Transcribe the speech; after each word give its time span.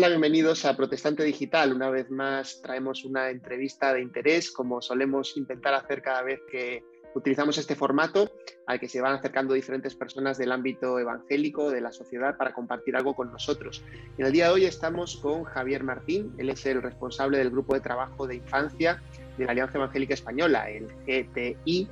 Hola, 0.00 0.08
bienvenidos 0.08 0.64
a 0.64 0.74
Protestante 0.78 1.24
Digital. 1.24 1.74
Una 1.74 1.90
vez 1.90 2.10
más 2.10 2.62
traemos 2.62 3.04
una 3.04 3.28
entrevista 3.28 3.92
de 3.92 4.00
interés, 4.00 4.50
como 4.50 4.80
solemos 4.80 5.36
intentar 5.36 5.74
hacer 5.74 6.00
cada 6.00 6.22
vez 6.22 6.40
que 6.50 6.82
utilizamos 7.14 7.58
este 7.58 7.74
formato, 7.74 8.32
al 8.66 8.80
que 8.80 8.88
se 8.88 9.02
van 9.02 9.12
acercando 9.12 9.52
diferentes 9.52 9.94
personas 9.94 10.38
del 10.38 10.52
ámbito 10.52 10.98
evangélico, 10.98 11.70
de 11.70 11.82
la 11.82 11.92
sociedad, 11.92 12.38
para 12.38 12.54
compartir 12.54 12.96
algo 12.96 13.14
con 13.14 13.30
nosotros. 13.30 13.84
En 14.16 14.24
el 14.24 14.32
día 14.32 14.46
de 14.46 14.54
hoy 14.54 14.64
estamos 14.64 15.18
con 15.18 15.44
Javier 15.44 15.84
Martín, 15.84 16.32
él 16.38 16.48
es 16.48 16.64
el 16.64 16.80
responsable 16.80 17.36
del 17.36 17.50
grupo 17.50 17.74
de 17.74 17.80
trabajo 17.80 18.26
de 18.26 18.36
infancia 18.36 19.02
de 19.40 19.46
la 19.46 19.52
Alianza 19.52 19.78
Evangélica 19.78 20.14
Española, 20.14 20.70
el 20.70 20.86
GTI, 21.06 21.88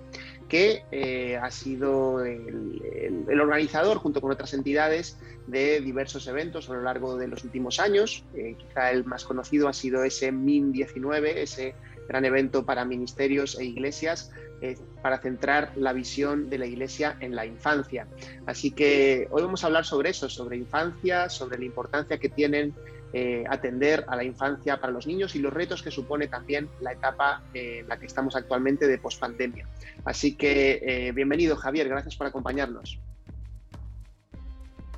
que 0.49 0.85
eh, 0.93 1.37
ha 1.37 1.51
sido 1.51 2.25
el, 2.25 3.41
organizador, 3.41 3.99
junto 3.99 4.21
con 4.21 4.31
otras 4.31 4.55
entidades, 4.55 5.19
de 5.47 5.81
diversos 5.81 6.27
eventos 6.27 6.69
a 6.69 6.75
lo 6.75 6.83
largo 6.83 7.17
de 7.17 7.27
los 7.29 7.43
últimos 7.45 7.81
años. 7.81 8.25
Eh, 8.35 8.55
quizá 8.59 8.91
el 8.91 9.05
más 9.05 9.25
conocido 9.25 9.69
ha 9.69 9.73
sido 9.73 10.05
ese 10.05 10.31
MIN 10.31 10.73
19, 10.73 11.43
ese 11.43 11.75
gran 12.09 12.25
evento 12.25 12.65
para 12.65 12.85
ministerios 12.85 13.59
e 13.59 13.65
iglesias 13.65 14.33
eh, 14.61 14.77
para 15.03 15.19
centrar 15.19 15.71
la 15.77 15.93
visión 15.93 16.51
de 16.51 16.59
la 16.59 16.67
iglesia 16.67 17.17
en 17.21 17.37
la 17.37 17.47
infancia. 17.47 18.09
Así 18.47 18.73
que 18.73 19.29
hoy 19.31 19.43
vamos 19.43 19.63
a 19.63 19.69
hablar 19.69 19.85
sobre 19.85 20.11
eso, 20.11 20.29
sobre 20.29 20.57
infancia, 20.57 21.29
sobre 21.29 21.59
la 21.59 21.65
importancia 21.65 22.19
que 22.19 22.29
tienen 22.29 22.75
eh, 23.13 23.45
atender 23.49 24.05
a 24.09 24.17
la 24.17 24.25
infancia 24.25 24.81
para 24.81 24.93
los 24.93 25.07
niños 25.07 25.37
y 25.37 25.39
los 25.39 25.53
retos 25.53 25.83
que 25.83 25.91
supone 25.91 26.27
también 26.27 26.69
la 26.81 26.93
etapa 26.93 27.43
eh, 27.55 27.81
en 27.81 27.89
la 27.89 27.99
que 27.99 28.07
estamos 28.07 28.35
actualmente 28.35 28.89
de 28.89 28.99
pospandemia. 28.99 29.69
Así 30.05 30.35
que 30.35 31.13
bienvenido 31.15 31.57
Javier, 31.57 31.89
gracias 31.89 32.17
por 32.17 32.27
acompañarnos. 32.27 32.99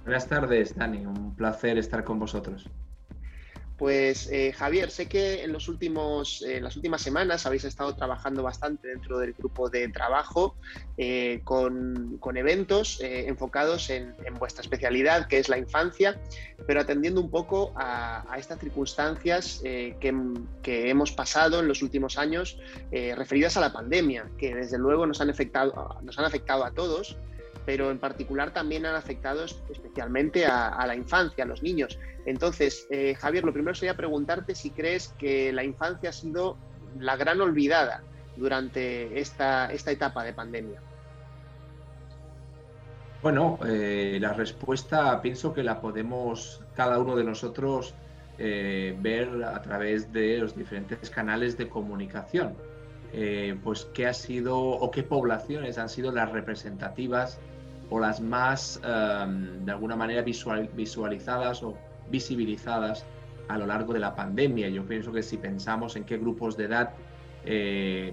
Buenas 0.04 0.26
tardes, 0.26 0.74
Dani, 0.74 1.04
un 1.04 1.36
placer 1.36 1.76
estar 1.76 2.02
con 2.04 2.18
vosotros. 2.18 2.68
Pues 3.80 4.28
eh, 4.30 4.52
Javier, 4.52 4.90
sé 4.90 5.08
que 5.08 5.42
en, 5.42 5.54
los 5.54 5.66
últimos, 5.66 6.42
en 6.42 6.62
las 6.62 6.76
últimas 6.76 7.00
semanas 7.00 7.46
habéis 7.46 7.64
estado 7.64 7.96
trabajando 7.96 8.42
bastante 8.42 8.88
dentro 8.88 9.18
del 9.18 9.32
grupo 9.32 9.70
de 9.70 9.88
trabajo 9.88 10.54
eh, 10.98 11.40
con, 11.44 12.20
eventos 12.36 13.00
eh, 13.00 13.26
enfocados 13.26 13.88
en, 13.88 14.14
vuestra 14.38 14.60
especialidad, 14.60 15.28
que 15.28 15.38
es 15.38 15.48
la 15.48 15.56
infancia, 15.56 16.20
pero 16.66 16.82
atendiendo 16.82 17.22
un 17.22 17.30
poco 17.30 17.72
a, 17.74 18.36
estas 18.36 18.60
circunstancias 18.60 19.60
que, 19.62 19.96
que, 20.62 20.90
hemos 20.90 21.12
pasado 21.12 21.60
en 21.60 21.66
los 21.66 21.80
últimos 21.80 22.18
años 22.18 22.58
referidas 22.90 23.56
a 23.56 23.60
la 23.60 23.72
pandemia, 23.72 24.28
que 24.36 24.54
desde 24.54 24.76
luego 24.76 25.06
nos 25.06 25.22
han 25.22 25.30
afectado, 25.30 25.98
nos 26.02 26.18
han 26.18 26.26
afectado 26.26 26.66
a 26.66 26.72
todos 26.72 27.16
pero 27.70 27.92
en 27.92 28.00
particular 28.00 28.52
también 28.52 28.84
han 28.84 28.96
afectado 28.96 29.44
especialmente 29.44 30.44
a, 30.44 30.84
la 30.88 30.96
infancia, 30.96 31.44
a 31.44 31.46
los 31.46 31.62
niños. 31.62 32.00
Entonces, 32.26 32.88
eh, 32.90 33.14
Javier, 33.14 33.44
lo 33.44 33.52
primero 33.52 33.76
sería 33.76 33.96
preguntarte 33.96 34.56
si 34.56 34.70
crees 34.70 35.14
que 35.16 35.52
la 35.52 35.62
infancia 35.62 36.10
ha 36.10 36.12
sido 36.12 36.56
la 36.98 37.14
gran 37.14 37.40
olvidada 37.40 38.02
durante 38.34 39.20
esta, 39.20 39.72
esta 39.72 39.92
etapa 39.92 40.24
de 40.24 40.32
pandemia. 40.32 40.82
Bueno, 43.22 43.60
eh, 43.64 44.18
la 44.20 44.32
respuesta 44.32 45.22
pienso 45.22 45.54
que 45.54 45.62
la 45.62 45.80
podemos 45.80 46.60
cada 46.74 46.98
uno 46.98 47.14
de 47.14 47.22
nosotros 47.22 47.94
eh, 48.36 48.96
ver 48.98 49.44
a 49.44 49.62
través 49.62 50.12
de 50.12 50.38
los 50.38 50.56
diferentes 50.56 51.08
canales 51.08 51.56
de 51.56 51.68
comunicación. 51.68 52.56
pues 53.62 53.84
qué 53.94 54.08
ha 54.08 54.14
sido 54.14 54.58
o 54.58 54.90
qué 54.90 55.04
poblaciones 55.04 55.78
han 55.78 55.88
sido 55.88 56.10
las 56.10 56.32
representativas 56.32 57.38
o 57.90 58.00
las 58.00 58.20
más, 58.20 58.80
em, 58.84 59.64
de 59.64 59.72
alguna 59.72 59.96
manera, 59.96 60.22
visualizadas 60.22 61.62
o 61.62 61.76
visibilizadas 62.10 63.04
a 63.48 63.58
lo 63.58 63.66
largo 63.66 63.92
de 63.92 64.00
la 64.00 64.14
pandemia. 64.14 64.68
Yo 64.68 64.86
pienso 64.86 65.12
que 65.12 65.22
si 65.22 65.36
pensamos 65.36 65.96
en 65.96 66.04
qué 66.04 66.16
grupos 66.18 66.56
de 66.56 66.64
edad 66.64 66.94
eh, 67.44 68.12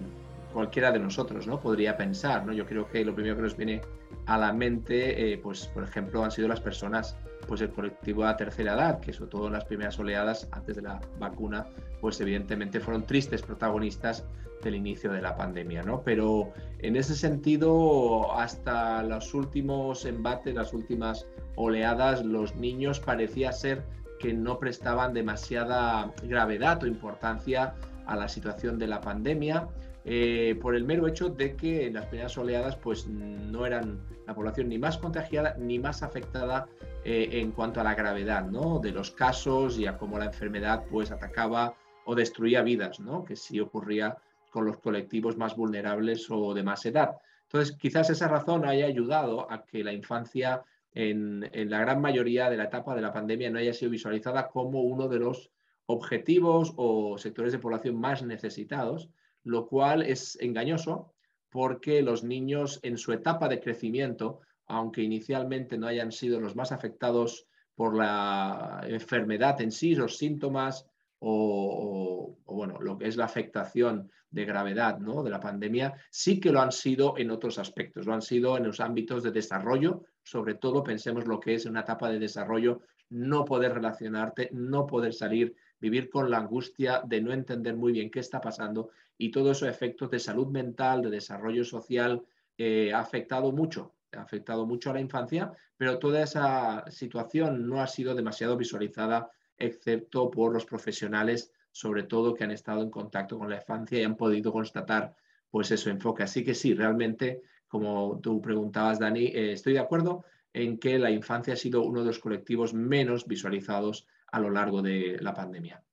cualquiera 0.51 0.91
de 0.91 0.99
nosotros 0.99 1.45
¿no? 1.45 1.59
podría 1.59 1.95
pensar, 1.97 2.45
¿no? 2.45 2.53
yo 2.53 2.65
creo 2.65 2.87
que 2.87 3.05
lo 3.05 3.13
primero 3.13 3.35
que 3.35 3.41
nos 3.43 3.55
viene 3.55 3.81
a 4.25 4.37
la 4.37 4.51
mente, 4.53 5.33
eh, 5.33 5.37
pues 5.37 5.67
por 5.67 5.83
ejemplo, 5.83 6.23
han 6.23 6.31
sido 6.31 6.47
las 6.47 6.59
personas, 6.59 7.15
pues 7.47 7.61
el 7.61 7.69
colectivo 7.69 8.23
de 8.23 8.29
la 8.29 8.37
tercera 8.37 8.73
edad, 8.73 8.99
que 8.99 9.13
sobre 9.13 9.29
todo 9.29 9.47
en 9.47 9.53
las 9.53 9.65
primeras 9.65 9.99
oleadas 9.99 10.47
antes 10.51 10.77
de 10.77 10.81
la 10.81 10.99
vacuna, 11.19 11.67
pues 12.01 12.19
evidentemente 12.21 12.79
fueron 12.79 13.05
tristes 13.05 13.41
protagonistas 13.41 14.25
del 14.63 14.75
inicio 14.75 15.11
de 15.11 15.21
la 15.21 15.35
pandemia, 15.35 15.83
¿no? 15.83 16.01
Pero 16.03 16.51
en 16.79 16.95
ese 16.95 17.15
sentido, 17.15 18.33
hasta 18.37 19.03
los 19.03 19.33
últimos 19.33 20.05
embates, 20.05 20.55
las 20.55 20.73
últimas 20.73 21.27
oleadas, 21.55 22.23
los 22.25 22.55
niños 22.55 22.99
parecía 22.99 23.51
ser 23.51 23.83
que 24.19 24.33
no 24.33 24.59
prestaban 24.59 25.13
demasiada 25.13 26.13
gravedad 26.23 26.83
o 26.83 26.87
importancia 26.87 27.75
a 28.05 28.15
la 28.15 28.27
situación 28.27 28.79
de 28.79 28.87
la 28.87 29.01
pandemia, 29.01 29.67
eh, 30.09 30.57
por 30.61 30.73
el 30.73 30.85
mero 30.85 31.05
hecho 31.05 31.27
de 31.27 31.57
que 31.57 31.91
las 31.91 32.05
primeras 32.05 32.37
oleadas 32.37 32.77
pues 32.77 33.07
no 33.07 33.65
eran 33.65 33.99
la 34.25 34.33
población 34.33 34.69
ni 34.69 34.77
más 34.77 34.97
contagiada 34.97 35.55
ni 35.59 35.79
más 35.79 36.01
afectada 36.01 36.65
eh, 37.03 37.27
en 37.33 37.51
cuanto 37.51 37.81
a 37.81 37.83
la 37.83 37.93
gravedad 37.93 38.45
¿no? 38.45 38.79
de 38.79 38.93
los 38.93 39.11
casos 39.11 39.77
y 39.77 39.85
a 39.85 39.97
cómo 39.97 40.17
la 40.17 40.25
enfermedad 40.25 40.85
pues 40.89 41.11
atacaba 41.11 41.75
o 42.05 42.15
destruía 42.15 42.61
vidas, 42.61 43.01
¿no? 43.01 43.25
que 43.25 43.35
sí 43.35 43.59
ocurría 43.59 44.17
con 44.49 44.65
los 44.65 44.77
colectivos 44.77 45.37
más 45.37 45.55
vulnerables 45.55 46.29
o 46.29 46.53
de 46.53 46.63
más 46.63 46.85
edad. 46.85 47.17
Entonces, 47.43 47.75
quizás 47.77 48.09
esa 48.09 48.27
razón 48.27 48.65
haya 48.65 48.85
ayudado 48.85 49.49
a 49.51 49.65
que 49.65 49.83
la 49.83 49.93
infancia 49.93 50.63
en, 50.93 51.49
la 51.69 51.79
gran 51.79 52.01
mayoría 52.01 52.49
de 52.49 52.57
la 52.57 52.65
etapa 52.65 52.95
de 52.95 53.01
la 53.01 53.13
pandemia 53.13 53.49
no 53.49 53.59
haya 53.59 53.73
sido 53.73 53.91
visualizada 53.91 54.47
como 54.47 54.81
uno 54.81 55.07
de 55.07 55.19
los 55.19 55.51
objetivos 55.85 56.73
o 56.75 57.17
sectores 57.17 57.53
de 57.53 57.59
población 57.59 57.95
más 57.95 58.23
necesitados, 58.23 59.09
lo 59.43 59.67
cual 59.67 60.01
es 60.01 60.37
engañoso 60.41 61.13
porque 61.49 62.01
los 62.01 62.23
niños 62.23 62.79
en 62.83 62.97
su 62.97 63.13
etapa 63.13 63.47
de 63.47 63.61
crecimiento, 63.61 64.41
aunque 64.65 65.01
inicialmente 65.01 65.77
no 65.77 65.87
hayan 65.87 66.11
sido 66.11 66.39
los 66.39 66.55
más 66.55 66.71
afectados 66.71 67.47
por 67.75 67.95
la 67.95 68.83
enfermedad 68.87 69.61
en 69.61 69.71
sí, 69.71 69.95
los 69.95 70.17
síntomas 70.17 70.87
o, 71.19 72.37
bueno, 72.45 72.79
lo 72.79 72.97
que 72.97 73.07
es 73.07 73.17
la 73.17 73.25
afectación 73.25 74.11
de 74.29 74.45
gravedad 74.45 74.99
¿no? 74.99 75.23
de 75.23 75.29
la 75.29 75.39
pandemia, 75.39 75.93
sí 76.09 76.39
que 76.39 76.51
lo 76.51 76.61
han 76.61 76.71
sido 76.71 77.17
en 77.17 77.31
otros 77.31 77.57
aspectos, 77.59 78.05
lo 78.05 78.13
han 78.13 78.21
sido 78.21 78.57
en 78.57 78.65
los 78.65 78.79
ámbitos 78.79 79.23
de 79.23 79.31
desarrollo, 79.31 80.03
sobre 80.23 80.55
todo 80.55 80.83
pensemos 80.83 81.25
lo 81.25 81.39
que 81.39 81.55
es 81.55 81.65
una 81.65 81.81
etapa 81.81 82.09
de 82.09 82.19
desarrollo, 82.19 82.81
no 83.09 83.45
poder 83.45 83.73
relacionarte, 83.73 84.49
no 84.51 84.85
poder 84.85 85.13
salir, 85.13 85.55
vivir 85.79 86.09
con 86.09 86.29
la 86.29 86.39
angustia 86.39 87.01
de 87.05 87.21
no 87.21 87.31
entender 87.31 87.75
muy 87.75 87.93
bien 87.93 88.11
qué 88.11 88.19
está 88.19 88.41
pasando 88.41 88.89
y 89.17 89.31
todo 89.31 89.51
eso 89.51 89.67
efectos 89.67 90.11
de 90.11 90.19
salud 90.19 90.47
mental, 90.47 91.01
de 91.01 91.09
desarrollo 91.09 91.63
social, 91.63 92.23
eh, 92.57 92.91
ha 92.93 92.99
afectado 92.99 93.51
mucho, 93.51 93.95
ha 94.11 94.21
afectado 94.21 94.65
mucho 94.65 94.89
a 94.89 94.93
la 94.93 94.99
infancia, 94.99 95.51
pero 95.77 95.99
toda 95.99 96.21
esa 96.21 96.83
situación 96.89 97.67
no 97.67 97.81
ha 97.81 97.87
sido 97.87 98.13
demasiado 98.13 98.57
visualizada 98.57 99.31
excepto 99.57 100.29
por 100.29 100.53
los 100.53 100.65
profesionales, 100.65 101.51
sobre 101.71 102.03
todo 102.03 102.33
que 102.33 102.43
han 102.43 102.51
estado 102.51 102.81
en 102.81 102.89
contacto 102.89 103.37
con 103.37 103.49
la 103.49 103.57
infancia 103.57 103.99
y 103.99 104.03
han 104.03 104.17
podido 104.17 104.51
constatar 104.51 105.15
pues 105.49 105.71
eso 105.71 105.89
enfoque. 105.89 106.23
Así 106.23 106.43
que 106.43 106.53
sí, 106.53 106.73
realmente, 106.73 107.41
como 107.67 108.19
tú 108.21 108.41
preguntabas, 108.41 108.99
Dani, 108.99 109.27
eh, 109.27 109.53
estoy 109.53 109.73
de 109.73 109.79
acuerdo 109.79 110.25
en 110.53 110.77
que 110.79 110.97
la 110.97 111.11
infancia 111.11 111.53
ha 111.53 111.57
sido 111.57 111.83
uno 111.83 112.01
de 112.01 112.07
los 112.07 112.19
colectivos 112.19 112.73
menos 112.73 113.27
visualizados 113.27 114.07
a 114.31 114.39
lo 114.39 114.49
largo 114.49 114.81
de 114.81 115.17
la 115.21 115.33
pandemia. 115.33 115.83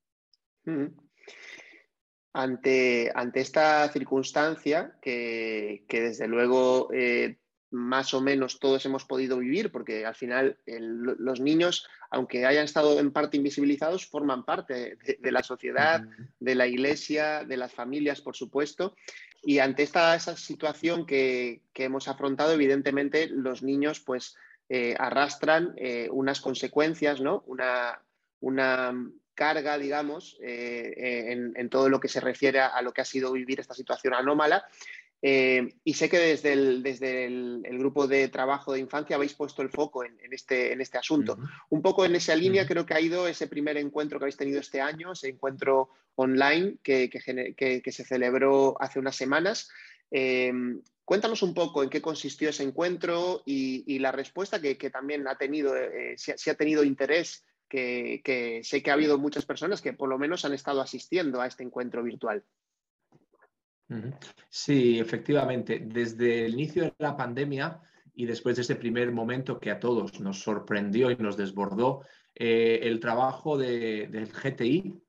Ante, 2.32 3.12
ante, 3.14 3.40
esta 3.40 3.88
circunstancia, 3.92 4.98
que, 5.00 5.84
desde 5.88 6.26
luego 6.26 6.88
eh, 6.92 7.38
más 7.70 8.14
o 8.14 8.20
menos 8.20 8.60
todos 8.60 8.84
hemos 8.86 9.04
podido 9.04 9.38
vivir, 9.38 9.72
porque 9.72 10.06
al 10.06 10.14
final 10.14 10.58
los 10.66 11.40
niños, 11.40 11.86
aunque 12.10 12.46
hayan 12.46 12.64
estado 12.64 13.00
en 13.00 13.10
parte 13.10 13.36
invisibilizados, 13.36 14.06
forman 14.06 14.44
parte 14.44 14.96
de, 15.20 15.32
la 15.32 15.42
sociedad, 15.42 16.04
de 16.38 16.54
la 16.54 16.66
iglesia, 16.66 17.44
de 17.44 17.56
las 17.56 17.72
familias, 17.72 18.20
por 18.20 18.36
supuesto. 18.36 18.94
Y 19.42 19.58
ante 19.58 19.82
esta 19.82 20.18
situación 20.20 21.04
que, 21.04 21.62
hemos 21.74 22.08
afrontado, 22.08 22.52
evidentemente 22.52 23.26
los 23.26 23.62
niños 23.62 24.00
pues 24.00 24.36
eh, 24.68 24.94
arrastran 24.98 25.74
eh, 25.76 26.08
unas 26.10 26.40
consecuencias, 26.40 27.20
¿no? 27.20 27.42
una, 27.46 28.00
una 28.40 28.94
carga, 29.34 29.78
digamos, 29.78 30.38
eh, 30.40 31.32
en, 31.32 31.52
en, 31.56 31.68
todo 31.68 31.88
lo 31.88 31.98
que 31.98 32.08
se 32.08 32.20
refiere 32.20 32.60
a 32.60 32.80
lo 32.82 32.92
que 32.92 33.00
ha 33.00 33.04
sido 33.04 33.32
vivir 33.32 33.58
esta 33.58 33.74
situación 33.74 34.14
anómala 34.14 34.64
eh, 35.26 35.76
y 35.84 35.94
sé 35.94 36.10
que 36.10 36.18
desde 36.18 36.52
el, 36.52 36.82
desde 36.82 37.24
el, 37.24 37.78
grupo 37.78 38.06
de 38.06 38.28
trabajo 38.28 38.74
de 38.74 38.80
infancia 38.80 39.16
habéis 39.16 39.32
puesto 39.32 39.62
el 39.62 39.70
foco 39.70 40.04
en, 40.04 40.18
este, 40.30 40.74
en 40.74 40.82
este 40.82 40.98
asunto. 40.98 41.38
Un 41.70 41.80
poco 41.80 42.04
en 42.04 42.14
esa 42.14 42.36
línea 42.36 42.66
creo 42.66 42.84
que 42.84 42.92
ha 42.92 43.00
ido 43.00 43.26
ese 43.26 43.46
primer 43.46 43.78
encuentro 43.78 44.18
que 44.18 44.24
habéis 44.24 44.36
tenido 44.36 44.60
este 44.60 44.82
año, 44.82 45.12
ese 45.12 45.30
encuentro 45.30 45.88
online 46.16 46.76
que, 46.82 47.08
que, 47.08 47.92
se 47.92 48.04
celebró 48.04 48.76
hace 48.78 48.98
unas 48.98 49.16
semanas. 49.16 49.70
Eh, 50.10 50.52
cuéntanos 51.06 51.42
un 51.42 51.54
poco 51.54 51.82
en 51.82 51.88
qué 51.88 52.02
consistió 52.02 52.50
ese 52.50 52.64
encuentro 52.64 53.42
y, 53.46 53.98
la 54.00 54.12
respuesta 54.12 54.60
que, 54.60 54.90
también 54.90 55.26
ha 55.26 55.38
tenido, 55.38 55.74
eh, 55.74 56.16
si, 56.18 56.50
ha 56.50 56.54
tenido 56.54 56.84
interés 56.84 57.46
que, 57.66 58.60
sé 58.62 58.82
que 58.82 58.90
ha 58.90 58.94
habido 58.94 59.16
muchas 59.16 59.46
personas 59.46 59.80
que 59.80 59.94
por 59.94 60.10
lo 60.10 60.18
menos 60.18 60.44
han 60.44 60.52
estado 60.52 60.82
asistiendo 60.82 61.40
a 61.40 61.46
este 61.46 61.62
encuentro 61.62 62.02
virtual. 62.02 62.44
Sí, 64.48 64.98
efectivamente. 64.98 65.82
Desde 65.86 66.46
el 66.46 66.54
inicio 66.54 66.84
de 66.84 66.94
la 66.98 67.16
pandemia 67.16 67.80
y 68.14 68.26
después 68.26 68.56
de 68.56 68.62
ese 68.62 68.76
primer 68.76 69.12
momento 69.12 69.58
que 69.58 69.70
a 69.70 69.80
todos 69.80 70.20
nos 70.20 70.40
sorprendió 70.40 71.10
y 71.10 71.16
nos 71.16 71.36
desbordó, 71.36 72.02
eh, 72.34 72.80
el 72.82 73.00
trabajo 73.00 73.56
del 73.56 74.28
GTI 74.28 75.00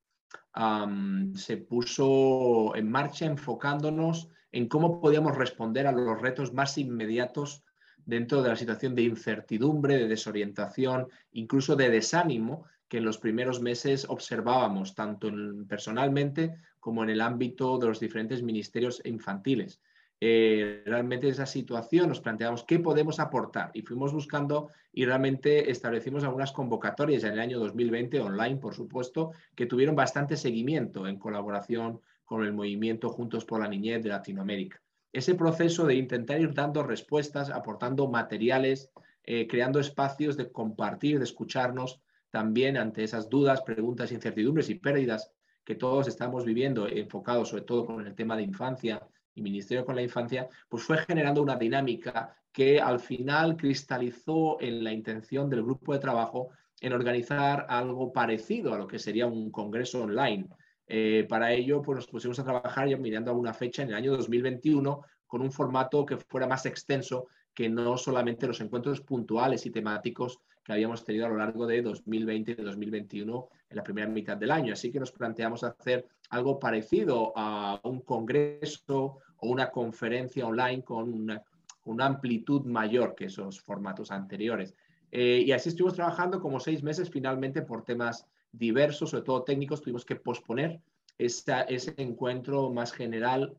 se 1.36 1.58
puso 1.58 2.76
en 2.76 2.90
marcha 2.90 3.26
enfocándonos 3.26 4.30
en 4.52 4.68
cómo 4.70 5.02
podíamos 5.02 5.36
responder 5.36 5.86
a 5.86 5.92
los 5.92 6.22
retos 6.22 6.54
más 6.54 6.78
inmediatos 6.78 7.64
dentro 8.06 8.42
de 8.42 8.50
la 8.50 8.56
situación 8.56 8.96
de 8.96 9.02
incertidumbre, 9.02 9.98
de 9.98 10.08
desorientación, 10.08 11.08
incluso 11.32 11.76
de 11.76 11.90
desánimo 11.90 12.66
que 12.88 13.00
en 13.00 13.06
los 13.06 13.18
primeros 13.18 13.62
meses 13.62 14.06
observábamos, 14.08 14.94
tanto 14.94 15.30
personalmente 15.68 16.56
como 16.86 17.02
en 17.02 17.10
el 17.10 17.22
ámbito 17.22 17.80
de 17.80 17.88
los 17.88 18.00
diferentes 18.00 18.44
ministerios 18.44 19.02
infantiles. 19.06 19.82
Eh, 20.22 20.84
realmente 20.86 21.28
esa 21.28 21.48
situación 21.48 22.10
nos 22.10 22.20
planteamos 22.20 22.64
qué 22.64 22.78
podemos 22.78 23.20
aportar 23.20 23.72
y 23.74 23.82
fuimos 23.82 24.14
buscando 24.14 24.70
y 24.94 25.04
realmente 25.04 25.72
establecimos 25.72 26.24
algunas 26.24 26.52
convocatorias 26.52 27.24
en 27.24 27.34
el 27.34 27.40
año 27.40 27.58
2020 27.58 28.20
online, 28.20 28.58
por 28.58 28.76
supuesto, 28.76 29.32
que 29.56 29.66
tuvieron 29.66 29.96
bastante 29.96 30.38
seguimiento 30.38 31.08
en 31.08 31.18
colaboración 31.18 32.02
con 32.24 32.46
el 32.46 32.54
movimiento 32.54 33.10
Juntos 33.10 33.46
por 33.46 33.62
la 33.62 33.68
Niñez 33.68 34.04
de 34.04 34.10
Latinoamérica 34.10 34.80
ese 35.12 35.34
proceso 35.34 35.88
de 35.88 35.96
intentar 35.96 36.40
ir 36.40 36.54
dando 36.54 36.84
respuestas, 36.84 37.50
aportando 37.50 38.08
materiales, 38.10 38.92
eh, 39.24 39.48
creando 39.48 39.80
espacios 39.80 40.38
de 40.38 40.52
compartir, 40.52 41.18
de 41.18 41.24
escucharnos 41.24 42.02
también 42.30 42.76
ante 42.78 43.04
esas 43.04 43.30
dudas, 43.30 43.62
preguntas, 43.62 44.12
incertidumbres 44.12 44.70
y 44.70 44.76
pérdidas 44.76 45.32
que 45.66 45.76
todos 45.76 46.08
estamos 46.08 46.46
viviendo, 46.46 46.88
enfocados 46.88 47.50
sobre 47.50 47.64
todo 47.64 47.86
con 47.86 48.06
el 48.06 48.16
tema 48.16 48.38
de 48.38 48.44
infancia 48.44 49.02
y 49.34 49.42
Ministerio 49.42 49.84
con 49.86 49.96
la 49.96 50.02
Infancia, 50.02 50.48
pues 50.70 50.84
fue 50.84 50.98
generando 51.00 51.42
una 51.42 51.58
dinámica 51.58 52.34
que 52.52 52.80
al 52.80 53.02
final 53.02 53.58
cristalizó 53.58 54.62
en 54.62 54.84
la 54.84 54.94
intención 54.94 55.50
del 55.50 55.64
grupo 55.64 55.92
de 55.92 56.00
trabajo 56.00 56.52
en 56.80 56.94
organizar 56.94 57.66
algo 57.68 58.14
parecido 58.14 58.74
a 58.74 58.78
lo 58.78 58.88
que 58.88 59.00
sería 59.00 59.26
un 59.26 59.52
congreso 59.52 60.04
online. 60.04 60.48
Eh, 60.88 61.26
para 61.28 61.52
ello, 61.52 61.82
pues 61.82 61.98
nos 61.98 62.08
pusimos 62.08 62.40
a 62.40 62.44
trabajar 62.44 62.88
ya 62.88 62.96
mirando 62.96 63.32
a 63.32 63.34
una 63.34 63.54
fecha 63.54 63.82
en 63.82 63.90
el 63.90 63.96
año 63.96 64.16
2021 64.16 65.02
con 65.28 65.42
un 65.42 65.52
formato 65.52 66.06
que 66.06 66.18
fuera 66.18 66.48
más 66.48 66.66
extenso 66.66 67.28
que 67.54 67.68
no 67.70 67.98
solamente 67.98 68.48
los 68.48 68.62
encuentros 68.62 69.02
puntuales 69.02 69.66
y 69.66 69.72
temáticos 69.72 70.40
que 70.66 70.74
habíamos 70.74 71.06
tenido 71.06 71.28
a 71.28 71.30
lo 71.30 71.38
largo 71.38 71.68
de 71.68 71.84
2020 71.84 72.54
y 72.54 72.56
2021 72.56 73.50
en 73.70 73.78
la 73.78 73.84
primera 73.84 74.08
mitad 74.08 74.36
del 74.36 74.50
año. 74.50 74.74
Así 74.74 74.92
que 74.92 75.00
nos 75.00 75.12
planteamos 75.12 75.64
hacer 75.64 76.08
algo 76.32 76.60
parecido 76.60 77.32
a 77.36 77.80
un 77.84 78.02
congreso 78.02 79.20
o 79.38 79.48
una 79.48 79.70
conferencia 79.70 80.48
online 80.48 80.84
con 80.84 81.14
una, 81.14 82.06
amplitud 82.06 82.66
mayor 82.66 83.14
que 83.14 83.26
esos 83.26 83.62
formatos 83.62 84.10
anteriores. 84.10 84.74
Eh, 85.12 85.44
y 85.46 85.52
así 85.52 85.70
estuvimos 85.70 85.94
trabajando 85.94 86.42
como 86.42 86.60
seis 86.60 86.82
meses 86.82 87.12
finalmente 87.12 87.62
por 87.62 87.86
temas 87.86 88.26
diversos, 88.52 89.12
sobre 89.12 89.24
todo 89.24 89.44
técnicos, 89.44 89.84
tuvimos 89.84 90.04
que 90.04 90.16
posponer 90.16 90.82
ese 91.20 91.94
encuentro 91.98 92.72
más 92.72 92.92
general 92.92 93.56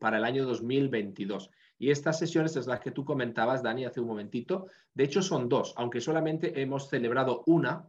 para 0.00 0.18
el 0.18 0.24
año 0.24 0.44
2022. 0.44 1.50
Y 1.82 1.90
estas 1.90 2.16
sesiones 2.16 2.54
es 2.54 2.68
las 2.68 2.78
que 2.78 2.92
tú 2.92 3.04
comentabas, 3.04 3.60
Dani, 3.60 3.84
hace 3.84 4.00
un 4.00 4.06
momentito. 4.06 4.68
De 4.94 5.02
hecho, 5.02 5.20
son 5.20 5.48
dos, 5.48 5.74
aunque 5.76 6.00
solamente 6.00 6.62
hemos 6.62 6.88
celebrado 6.88 7.42
una, 7.46 7.88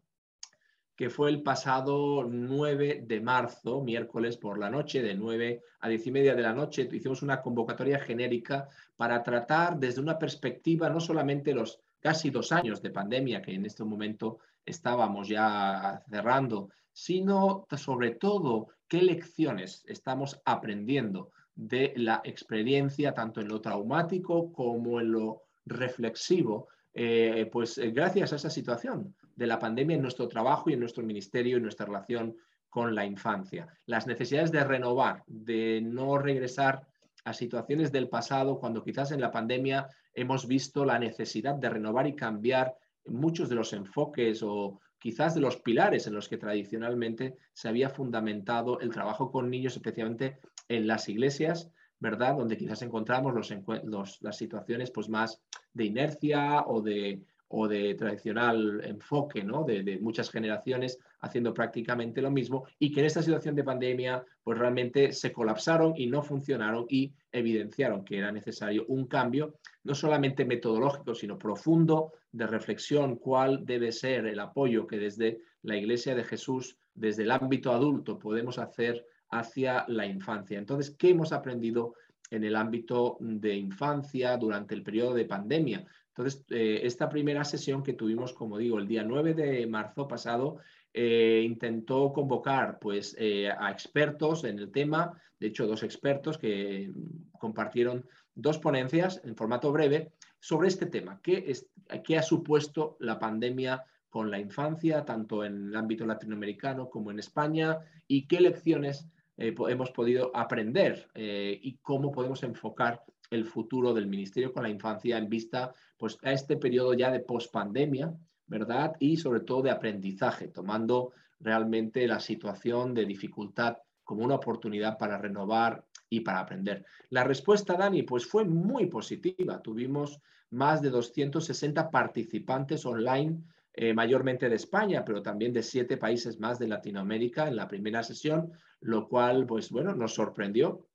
que 0.96 1.12
fue 1.12 1.30
el 1.30 1.44
pasado 1.44 2.24
9 2.28 3.04
de 3.06 3.22
marzo, 3.22 3.84
miércoles 3.84 4.38
por 4.38 4.58
la 4.58 4.72
noche, 4.72 5.04
de 5.04 5.14
9 5.14 5.62
a 5.82 5.90
10 5.90 6.08
y 6.08 6.12
media 6.12 6.34
de 6.34 6.42
la 6.42 6.54
noche. 6.54 6.90
Hicimos 6.92 7.22
una 7.22 7.40
convocatoria 7.40 8.00
genérica 8.00 8.68
para 8.96 9.22
tratar 9.22 9.78
desde 9.78 10.02
una 10.02 10.18
perspectiva 10.18 10.90
no 10.90 11.00
solamente 11.00 11.54
los 11.54 11.80
casi 12.00 12.32
dos 12.32 12.52
años 12.52 12.82
de 12.82 12.90
pandemia 12.90 13.44
que 13.44 13.54
en 13.54 13.68
este 13.68 13.84
momento 13.84 14.40
estábamos 14.66 15.28
ya 15.28 16.02
cerrando, 16.10 16.70
sino 16.92 17.68
sobre 17.78 18.16
todo 18.16 18.70
qué 18.88 19.04
lecciones 19.04 19.84
estamos 19.86 20.42
aprendiendo 20.46 21.30
de 21.56 21.94
la 21.98 22.22
experiencia, 22.24 23.14
tanto 23.14 23.42
en 23.42 23.48
lo 23.48 23.62
traumático 23.62 24.52
como 24.52 25.00
en 25.00 25.12
lo 25.12 25.44
reflexivo, 25.66 26.68
eh, 26.94 27.50
pues 27.52 27.78
eh, 27.78 27.92
gracias 27.92 28.34
a 28.34 28.36
esa 28.36 28.50
situación 28.50 29.16
de 29.36 29.48
la 29.48 29.60
pandemia 29.60 29.96
en 29.96 30.02
nuestro 30.02 30.28
trabajo 30.28 30.70
y 30.70 30.74
en 30.74 30.80
nuestro 30.80 31.04
ministerio 31.04 31.58
y 31.58 31.62
nuestra 31.62 31.86
relación 31.86 32.36
con 32.70 32.96
la 32.96 33.06
infancia. 33.06 33.68
Las 33.86 34.08
necesidades 34.08 34.52
de 34.52 34.64
renovar, 34.64 35.24
de 35.28 35.82
no 35.82 36.18
regresar 36.18 36.88
a 37.24 37.34
situaciones 37.34 37.92
del 37.92 38.10
pasado, 38.10 38.60
cuando 38.60 38.84
quizás 38.84 39.12
en 39.12 39.22
la 39.22 39.32
pandemia 39.32 39.88
hemos 40.14 40.48
visto 40.48 40.86
la 40.86 41.00
necesidad 41.00 41.56
de 41.56 41.70
renovar 41.70 42.08
y 42.08 42.16
cambiar 42.16 42.76
muchos 43.06 43.50
de 43.50 43.56
los 43.56 43.74
enfoques 43.74 44.42
o 44.44 44.80
quizás 45.00 45.36
de 45.36 45.42
los 45.42 45.58
pilares 45.58 46.08
en 46.08 46.14
los 46.14 46.30
que 46.30 46.38
tradicionalmente 46.38 47.38
se 47.54 47.68
había 47.68 47.90
fundamentado 47.90 48.80
el 48.80 48.90
trabajo 48.90 49.32
con 49.32 49.50
niños, 49.50 49.76
especialmente 49.76 50.40
en 50.68 50.88
las 50.88 51.10
iglesias, 51.10 51.72
¿verdad? 52.00 52.36
Donde 52.36 52.58
quizás 52.58 52.82
encontramos 52.82 53.34
los, 53.34 54.22
las 54.22 54.38
situaciones 54.38 54.92
pues, 54.92 55.10
más 55.10 55.42
de 55.74 55.86
inercia 55.86 56.64
o 56.68 56.82
de, 56.82 57.22
o 57.56 57.68
de 57.68 57.94
tradicional 57.94 58.82
enfoque, 58.84 59.44
¿no? 59.44 59.64
De, 59.64 60.00
muchas 60.02 60.32
generaciones 60.32 61.00
haciendo 61.22 61.54
prácticamente 61.54 62.20
lo 62.20 62.32
mismo 62.32 62.66
y 62.80 62.92
que 62.92 63.02
en 63.02 63.06
esta 63.06 63.22
situación 63.22 63.54
de 63.54 63.64
pandemia 63.64 64.26
pues 64.44 64.58
realmente 64.58 65.12
se 65.12 65.32
colapsaron 65.32 65.94
y 65.96 66.08
no 66.08 66.24
funcionaron 66.24 66.88
y 66.90 67.14
evidenciaron 67.32 68.04
que 68.04 68.18
era 68.18 68.32
necesario 68.32 68.86
un 68.88 69.06
cambio, 69.06 69.54
no 69.84 69.94
solamente 69.94 70.46
metodológico, 70.46 71.14
sino 71.14 71.38
profundo 71.38 72.14
de 72.32 72.48
reflexión, 72.48 73.18
cuál 73.18 73.64
debe 73.66 73.92
ser 73.92 74.26
el 74.26 74.40
apoyo 74.40 74.88
que 74.88 74.98
desde 74.98 75.40
la 75.62 75.78
Iglesia 75.78 76.16
de 76.16 76.24
Jesús, 76.24 76.76
desde 76.96 77.22
el 77.22 77.32
ámbito 77.32 77.72
adulto, 77.72 78.18
podemos 78.18 78.58
hacer 78.58 79.06
hacia 79.40 79.86
la 79.88 80.06
infancia. 80.06 80.58
Entonces, 80.58 80.96
¿qué 80.98 81.10
hemos 81.10 81.34
aprendido 81.34 81.96
en 82.30 82.44
el 82.44 82.56
ámbito 82.56 83.18
de 83.20 83.56
infancia 83.56 84.38
durante 84.38 84.76
el 84.76 84.84
periodo 84.84 85.14
de 85.14 85.26
pandemia? 85.26 85.86
Entonces, 86.10 86.46
eh, 86.50 86.82
esta 86.84 87.10
primera 87.10 87.44
sesión 87.44 87.82
que 87.82 87.94
tuvimos, 87.94 88.34
como 88.34 88.58
digo, 88.58 88.78
el 88.78 88.88
día 88.88 89.04
9 89.04 89.34
de 89.34 89.66
marzo 89.66 90.08
pasado, 90.08 90.58
eh, 90.94 91.42
intentó 91.44 92.14
convocar 92.14 92.78
pues, 92.80 93.16
eh, 93.18 93.50
a 93.50 93.72
expertos 93.72 94.44
en 94.44 94.60
el 94.60 94.72
tema, 94.72 95.20
de 95.40 95.48
hecho, 95.48 95.66
dos 95.66 95.82
expertos 95.82 96.38
que 96.38 96.92
compartieron 97.40 98.06
dos 98.36 98.60
ponencias 98.60 99.20
en 99.24 99.36
formato 99.36 99.72
breve 99.72 100.12
sobre 100.40 100.68
este 100.68 100.86
tema, 100.86 101.20
qué, 101.24 101.46
es, 101.48 101.68
qué 102.04 102.18
ha 102.18 102.22
supuesto 102.22 102.96
la 103.00 103.18
pandemia 103.18 103.84
con 104.10 104.30
la 104.30 104.38
infancia, 104.38 105.04
tanto 105.06 105.44
en 105.44 105.70
el 105.70 105.76
ámbito 105.76 106.06
latinoamericano 106.06 106.88
como 106.92 107.10
en 107.10 107.18
España, 107.18 107.80
y 108.08 108.28
qué 108.28 108.40
lecciones 108.40 109.08
hemos 109.38 109.92
podido 109.92 110.32
aprender 110.36 111.08
y 111.16 111.78
cómo 111.82 112.12
podemos 112.12 112.44
enfocar 112.44 113.04
el 113.30 113.46
futuro 113.46 113.94
del 113.94 114.08
Ministerio 114.08 114.54
con 114.54 114.64
la 114.64 114.70
Infancia 114.70 115.18
en 115.18 115.30
vista 115.30 115.74
pues, 115.98 116.18
a 116.24 116.32
este 116.32 116.58
periodo 116.58 116.94
ya 116.94 117.12
de 117.12 117.20
pospandemia, 117.20 118.14
¿verdad? 118.46 118.96
Y 119.00 119.18
sobre 119.18 119.40
todo 119.40 119.64
de 119.64 119.72
aprendizaje, 119.72 120.50
tomando 120.50 121.12
realmente 121.40 122.08
la 122.08 122.20
situación 122.20 122.94
de 122.94 123.06
dificultad 123.06 123.78
como 124.04 124.24
una 124.24 124.36
oportunidad 124.36 124.98
para 124.98 125.18
renovar 125.18 125.86
y 126.10 126.20
para 126.20 126.42
aprender. 126.42 126.86
La 127.10 127.24
respuesta, 127.24 127.76
Dani, 127.76 128.04
pues 128.04 128.26
fue 128.26 128.46
muy 128.46 128.86
positiva. 128.86 129.62
Tuvimos 129.62 130.20
más 130.52 130.82
de 130.82 130.90
260 130.90 131.90
participantes 131.90 132.86
online, 132.86 133.42
eh, 133.74 133.94
mayormente 133.94 134.50
de 134.50 134.56
España, 134.56 135.04
pero 135.04 135.22
también 135.22 135.52
de 135.52 135.64
siete 135.64 135.98
países 135.98 136.40
más 136.40 136.60
de 136.60 136.68
Latinoamérica 136.68 137.48
en 137.48 137.56
la 137.56 137.68
primera 137.68 138.04
sesión, 138.04 138.52
lo 138.82 139.08
cual, 139.08 139.46
pues 139.46 139.72
bueno, 139.72 139.96
nos 139.96 140.14
sorprendió. 140.14 140.88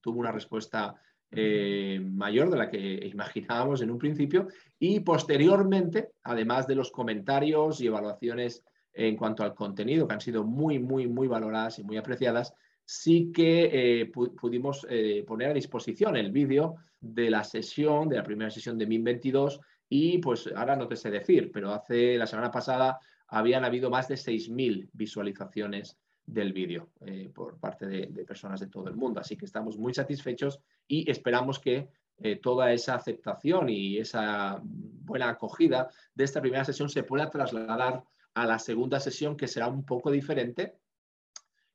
Tuvo 0.00 0.20
una 0.20 0.32
respuesta 0.32 0.94
eh, 1.30 2.00
mayor 2.02 2.50
de 2.50 2.56
la 2.56 2.70
que 2.70 2.78
imaginábamos 3.12 3.82
en 3.82 3.90
un 3.90 3.98
principio 3.98 4.48
y 4.78 5.00
posteriormente, 5.00 6.10
además 6.22 6.66
de 6.66 6.74
los 6.74 6.90
comentarios 6.90 7.80
y 7.80 7.86
evaluaciones 7.86 8.64
en 8.94 9.16
cuanto 9.16 9.42
al 9.42 9.54
contenido, 9.54 10.06
que 10.06 10.14
han 10.14 10.20
sido 10.20 10.44
muy, 10.44 10.78
muy, 10.78 11.08
muy 11.08 11.28
valoradas 11.28 11.78
y 11.78 11.84
muy 11.84 11.96
apreciadas, 11.96 12.54
sí 12.84 13.32
que 13.32 13.70
eh, 13.72 14.06
pudimos 14.06 14.86
eh, 14.90 15.24
poner 15.26 15.50
a 15.50 15.54
disposición 15.54 16.16
el 16.16 16.30
vídeo 16.30 16.76
de 17.00 17.30
la 17.30 17.42
sesión, 17.44 18.08
de 18.08 18.16
la 18.16 18.22
primera 18.22 18.50
sesión 18.50 18.76
de 18.76 18.86
MIN 18.86 19.04
22 19.04 19.60
y 19.94 20.16
pues 20.16 20.50
ahora 20.56 20.74
no 20.74 20.88
te 20.88 20.96
sé 20.96 21.10
decir, 21.10 21.52
pero 21.52 21.70
hace 21.70 22.16
la 22.16 22.26
semana 22.26 22.50
pasada 22.50 22.98
habían 23.28 23.62
habido 23.62 23.90
más 23.90 24.08
de 24.08 24.14
6.000 24.14 24.88
visualizaciones 24.94 25.98
del 26.24 26.54
vídeo 26.54 26.88
eh, 27.04 27.30
por 27.34 27.58
parte 27.58 27.86
de, 27.86 28.24
personas 28.24 28.60
de 28.60 28.68
todo 28.68 28.88
el 28.88 28.96
mundo. 28.96 29.20
Así 29.20 29.36
que 29.36 29.44
estamos 29.44 29.76
muy 29.76 29.92
satisfechos 29.92 30.60
y 30.88 31.10
esperamos 31.10 31.58
que 31.58 31.90
eh, 32.16 32.36
toda 32.36 32.72
esa 32.72 32.94
aceptación 32.94 33.68
y 33.68 33.98
esa 33.98 34.62
buena 34.62 35.28
acogida 35.28 35.90
de 36.14 36.24
esta 36.24 36.40
primera 36.40 36.64
sesión 36.64 36.88
se 36.88 37.02
pueda 37.02 37.28
trasladar 37.28 38.02
a 38.32 38.46
la 38.46 38.58
segunda 38.58 38.98
sesión 38.98 39.36
que 39.36 39.46
será 39.46 39.68
un 39.68 39.84
poco 39.84 40.10
diferente 40.10 40.78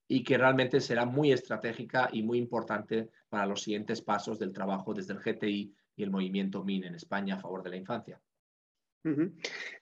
y 0.08 0.24
que 0.24 0.40
realmente 0.40 0.82
será 0.82 1.06
muy 1.06 1.32
estratégica 1.32 2.10
y 2.12 2.24
muy 2.24 2.40
importante 2.40 3.12
para 3.30 3.46
los 3.46 3.62
siguientes 3.62 4.02
pasos 4.02 4.40
del 4.40 4.54
trabajo 4.54 4.96
desde 4.96 5.14
el 5.14 5.20
GTI 5.20 5.76
y 5.98 6.04
el 6.04 6.12
movimiento 6.12 6.64
MIN 6.64 6.86
en 6.86 6.96
España 6.96 7.36
a 7.36 7.40
favor 7.40 7.64
de 7.64 7.72
la 7.72 7.76
infancia. 7.76 8.22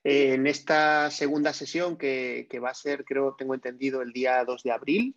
En 0.03 0.45
esta 0.47 1.09
segunda 1.09 1.51
sesión, 1.51 1.97
que, 1.97 2.47
que, 2.49 2.59
va 2.59 2.69
a 2.69 2.75
ser, 2.75 3.03
creo, 3.05 3.35
tengo 3.35 3.55
entendido, 3.55 4.01
el 4.01 4.13
día 4.13 4.43
2 4.45 4.63
de 4.63 4.71
abril, 4.71 5.15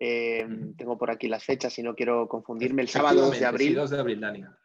Em, 0.00 0.76
tengo 0.76 0.96
por 0.96 1.10
aquí 1.10 1.26
las 1.26 1.42
fechas 1.42 1.76
y 1.78 1.82
no 1.82 1.96
quiero 1.96 2.28
confundirme. 2.28 2.82
El 2.82 2.88
sábado 2.88 3.22
2 3.22 3.40
de 3.40 3.46
abril. 3.46 3.78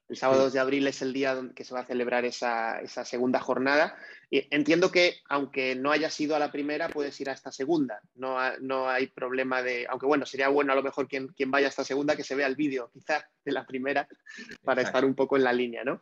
El 0.07 0.15
sábado 0.15 0.43
2 0.43 0.53
de 0.53 0.59
abril 0.59 0.85
es 0.85 1.01
el 1.01 1.11
día 1.11 1.41
que 1.55 1.63
se 1.63 1.73
va 1.73 1.79
a 1.79 1.85
celebrar 1.85 2.23
esa, 2.23 2.85
segunda 2.85 3.39
jornada. 3.39 3.95
Y 4.29 4.47
entiendo 4.51 4.91
que, 4.91 5.15
aunque 5.29 5.75
no 5.75 5.91
hayas 5.91 6.19
ido 6.19 6.35
a 6.35 6.39
la 6.39 6.51
primera, 6.51 6.89
puedes 6.89 7.19
ir 7.19 7.31
a 7.31 7.33
esta 7.33 7.51
segunda. 7.51 7.99
No, 8.13 8.37
no 8.59 8.87
hay 8.87 9.07
problema 9.07 9.63
de. 9.63 9.87
Aunque 9.89 10.05
bueno, 10.05 10.27
sería 10.27 10.49
bueno 10.49 10.73
a 10.73 10.75
lo 10.75 10.83
mejor 10.83 11.07
quien, 11.07 11.29
quien 11.29 11.49
vaya 11.49 11.65
a 11.65 11.69
esta 11.69 11.83
segunda 11.83 12.15
que 12.15 12.23
se 12.23 12.35
vea 12.35 12.45
el 12.45 12.55
vídeo, 12.55 12.91
quizás, 12.93 13.25
de 13.43 13.51
la 13.51 13.65
primera, 13.65 14.07
para 14.63 14.83
estar 14.83 15.03
un 15.03 15.15
poco 15.15 15.35
en 15.35 15.45
la 15.45 15.53
línea, 15.53 15.83
¿no? 15.83 16.01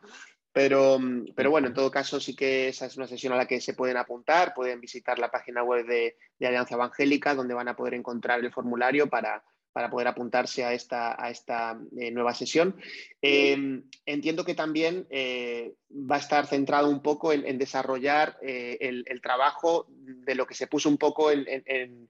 Pero, 0.54 1.00
mm, 1.00 1.34
pero, 1.36 1.50
bueno, 1.50 1.68
en 1.68 1.74
todo 1.74 1.92
caso 1.92 2.20
sí 2.20 2.36
que 2.36 2.70
esa 2.70 2.86
es 2.86 2.98
una 2.98 3.08
sesión 3.08 3.34
a 3.34 3.38
la 3.38 3.48
que 3.48 3.62
se 3.62 3.74
pueden 3.74 3.98
apuntar, 3.98 4.54
pueden 4.54 4.82
visitar 4.82 5.18
la 5.20 5.32
página 5.32 5.64
web 5.64 5.86
de, 5.86 6.18
Alianza 6.42 6.76
Evangélica 6.76 7.36
donde 7.36 7.54
van 7.54 7.68
a 7.68 7.76
poder 7.76 7.94
encontrar 7.94 8.40
el 8.40 8.52
formulario 8.52 9.08
para, 9.08 9.44
poder 9.90 10.08
apuntarse 10.08 10.66
a 10.66 10.74
esta, 10.74 11.24
a 11.24 11.30
esta 11.30 11.80
eh, 11.98 12.12
nueva 12.12 12.34
sesión. 12.34 12.76
Em, 13.22 13.84
entiendo 14.06 14.44
que 14.44 14.56
también 14.56 15.08
eh, 15.10 15.76
va 15.90 16.16
a 16.16 16.20
estar 16.20 16.46
centrado 16.48 16.90
un 16.90 17.02
poco 17.02 17.32
en, 17.32 17.58
desarrollar 17.58 18.38
eh, 18.42 18.78
el, 18.82 19.22
trabajo 19.22 19.86
de 19.90 20.36
lo 20.36 20.46
que 20.46 20.56
se 20.56 20.68
puso 20.68 20.90
un 20.90 20.98
poco 20.98 21.32
en, 21.32 21.46
en 21.48 22.10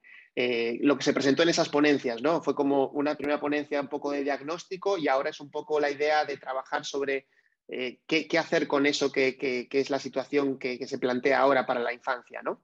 lo 0.82 0.98
que 0.98 1.04
se 1.04 1.14
presentó 1.14 1.44
en 1.44 1.50
esas 1.50 1.70
ponencias, 1.70 2.22
¿no? 2.22 2.42
Fue 2.42 2.56
como 2.56 2.88
una 2.88 3.16
primera 3.16 3.40
ponencia 3.40 3.82
un 3.82 3.90
poco 3.90 4.12
de 4.12 4.24
diagnóstico 4.24 4.98
y 4.98 5.08
ahora 5.10 5.30
es 5.30 5.40
un 5.42 5.52
poco 5.52 5.80
la 5.80 5.92
idea 5.92 6.26
de 6.26 6.38
trabajar 6.38 6.86
sobre 6.86 7.28
eh, 7.68 8.00
¿qué, 8.06 8.28
hacer 8.38 8.68
con 8.68 8.86
eso 8.86 9.12
que, 9.12 9.68
es 9.72 9.90
la 9.90 10.00
situación 10.00 10.60
que, 10.60 10.86
se 10.86 11.00
plantea 11.00 11.40
ahora 11.40 11.66
para 11.66 11.80
la 11.80 11.94
infancia, 11.94 12.42
¿no? 12.42 12.62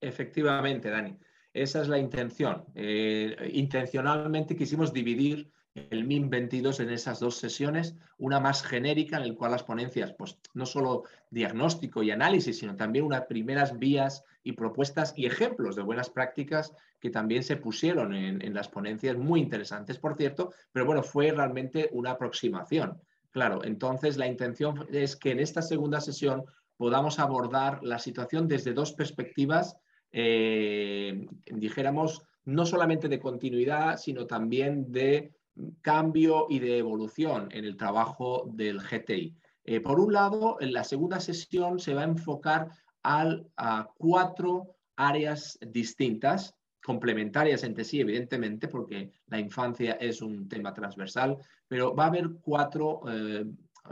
Efectivamente, 0.00 0.90
Dani. 0.90 1.16
Esa 1.52 1.82
es 1.82 1.88
la 1.88 1.98
intención. 1.98 2.64
Eh, 2.74 3.50
intencionalmente 3.52 4.56
quisimos 4.56 4.92
dividir 4.92 5.52
el 5.74 6.04
MIM 6.04 6.28
22 6.28 6.80
en 6.80 6.90
esas 6.90 7.20
dos 7.20 7.36
sesiones, 7.36 7.94
una 8.18 8.40
más 8.40 8.62
genérica 8.62 9.16
en 9.16 9.28
la 9.28 9.34
cual 9.34 9.52
las 9.52 9.62
ponencias, 9.62 10.12
pues 10.12 10.38
no 10.54 10.66
solo 10.66 11.04
diagnóstico 11.30 12.02
y 12.02 12.10
análisis, 12.10 12.58
sino 12.58 12.76
también 12.76 13.04
unas 13.04 13.26
primeras 13.26 13.78
vías 13.78 14.24
y 14.42 14.52
propuestas 14.52 15.14
y 15.16 15.26
ejemplos 15.26 15.76
de 15.76 15.82
buenas 15.82 16.10
prácticas 16.10 16.74
que 17.00 17.10
también 17.10 17.42
se 17.42 17.56
pusieron 17.56 18.14
en 18.14 18.54
las 18.54 18.68
ponencias, 18.68 19.16
muy 19.16 19.40
interesantes, 19.40 19.98
por 19.98 20.16
cierto, 20.16 20.52
pero 20.72 20.84
bueno, 20.84 21.02
fue 21.02 21.30
realmente 21.30 21.88
una 21.92 22.12
aproximación. 22.12 23.00
Claro, 23.32 23.64
entonces 23.64 24.18
la 24.18 24.26
intención 24.26 24.86
es 24.92 25.16
que 25.16 25.30
en 25.30 25.40
esta 25.40 25.62
segunda 25.62 26.00
sesión 26.00 26.44
podamos 26.76 27.18
abordar 27.18 27.82
la 27.82 27.98
situación 27.98 28.46
desde 28.46 28.74
dos 28.74 28.92
perspectivas, 28.92 29.76
eh, 30.12 31.26
dijéramos, 31.46 32.22
no 32.44 32.66
solamente 32.66 33.08
de 33.08 33.20
continuidad, 33.20 33.96
sino 33.96 34.26
también 34.26 34.92
de 34.92 35.32
cambio 35.80 36.46
y 36.50 36.58
de 36.58 36.76
evolución 36.78 37.48
en 37.52 37.64
el 37.64 37.76
trabajo 37.76 38.50
del 38.52 38.80
GTI. 38.80 39.34
Eh, 39.64 39.80
por 39.80 39.98
un 39.98 40.12
lado, 40.12 40.58
en 40.60 40.72
la 40.74 40.84
segunda 40.84 41.18
sesión 41.18 41.78
se 41.78 41.94
va 41.94 42.02
a 42.02 42.04
enfocar 42.04 42.68
a 43.04 43.88
cuatro 43.96 44.76
áreas 44.96 45.58
distintas 45.60 46.54
complementarias 46.82 47.62
entre 47.64 47.84
sí, 47.84 48.00
evidentemente, 48.00 48.68
porque 48.68 49.10
la 49.26 49.38
infancia 49.38 49.92
es 50.00 50.20
un 50.20 50.48
tema 50.48 50.74
transversal, 50.74 51.38
pero 51.68 51.94
va 51.94 52.04
a 52.04 52.08
haber 52.08 52.30
cuatro 52.40 53.02
eh, 53.08 53.44